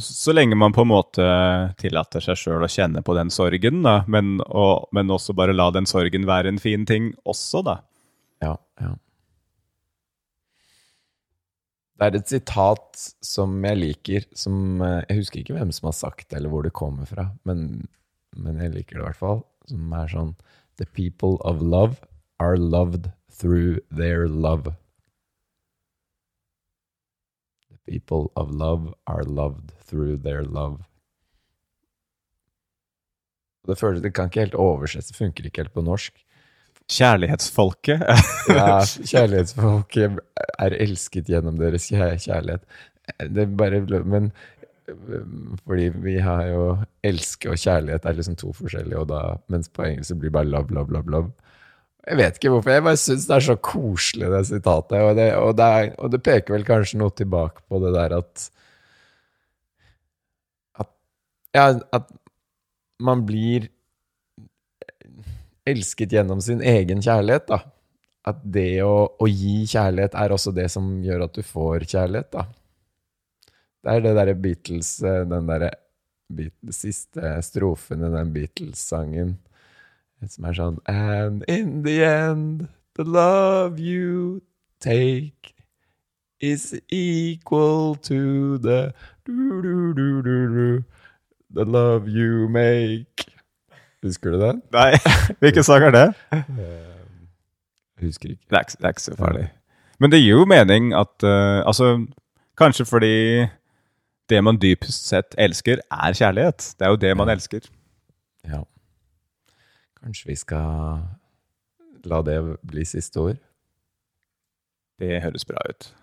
[0.02, 1.26] Så lenge man på en måte
[1.82, 5.70] tillater seg sjøl å kjenne på den sorgen, da, men, og, men også bare la
[5.74, 7.80] den sorgen være en fin ting også, da.
[8.44, 8.96] Ja, ja.
[12.12, 15.96] Det er et sitat som jeg liker, som eh, Jeg husker ikke hvem som har
[15.96, 17.88] sagt det, eller hvor det kommer fra, men,
[18.36, 19.44] men jeg liker det i hvert fall.
[19.72, 20.34] Som er sånn
[20.82, 22.02] The people of love
[22.44, 24.74] are loved through their love.
[27.72, 30.84] The people of love are loved through their love.
[33.64, 36.20] Det, føles, det kan ikke helt oversettes, det funker ikke helt på norsk.
[36.92, 38.02] Kjærlighetsfolket.
[38.52, 38.80] ja,
[39.12, 40.18] kjærlighetsfolket
[40.60, 42.66] er elsket gjennom deres kjærlighet.
[43.24, 44.32] Det er bare, men
[45.64, 46.64] fordi vi har jo
[47.06, 49.22] elske og kjærlighet er liksom to forskjellige, og da,
[49.52, 51.12] mens på engelsk blir det bare love, love, love.
[51.12, 51.32] love.
[52.04, 52.74] Jeg vet ikke hvorfor.
[52.74, 54.98] Jeg bare syns det er så koselig, det sitatet.
[55.00, 58.18] Og det, og, det er, og det, peker vel kanskje noe tilbake på det der
[58.20, 58.50] at
[60.84, 60.90] At,
[61.56, 62.12] ja, at
[63.00, 63.70] man blir
[65.70, 67.62] elsket gjennom sin egen kjærlighet, da.
[68.24, 72.32] At det å, å, gi kjærlighet er også det som gjør at du får kjærlighet,
[72.36, 72.46] da.
[73.84, 75.74] Det er det derre Beatles eh, Den derre
[76.72, 79.36] siste strofen i den Beatles-sangen
[80.32, 84.42] som er sånn And in the end, the love you
[84.80, 85.54] take
[86.40, 88.94] is equal to the
[89.26, 90.84] do, do, do, do, do,
[91.52, 93.33] the love you make.
[94.04, 94.62] Husker du den?
[94.76, 94.92] Nei.
[95.42, 96.08] Hvilken sang er det?
[96.32, 98.46] Jeg husker ikke.
[98.50, 99.48] Det er, det er ikke så farlig.
[100.04, 102.06] Men det gir jo mening at uh, Altså,
[102.60, 103.16] kanskje fordi
[104.30, 106.74] det man dypest sett elsker, er kjærlighet.
[106.80, 107.38] Det er jo det man ja.
[107.38, 107.68] elsker.
[108.48, 108.62] Ja.
[110.04, 111.04] Kanskje vi skal
[112.04, 112.38] la det
[112.68, 113.40] bli siste ord?
[115.00, 115.94] Det høres bra ut.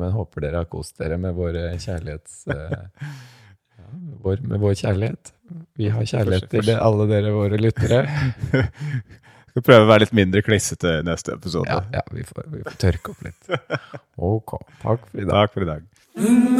[0.00, 2.46] Men håper dere har kost dere med våre kjærlighets...
[2.48, 3.10] Eh,
[4.24, 5.22] vår, med vår kjærlighet.
[5.80, 8.00] Vi har kjærlighet til alle dere våre lyttere.
[9.50, 11.70] Skal prøve å være litt mindre klissete i neste episode.
[11.70, 13.42] Ja, ja vi, får, vi, får, tørke opp litt.
[14.16, 14.50] Ok.
[14.84, 15.34] Takk for i dag.
[15.34, 15.82] Takk for i dag.
[16.20, 16.50] Mm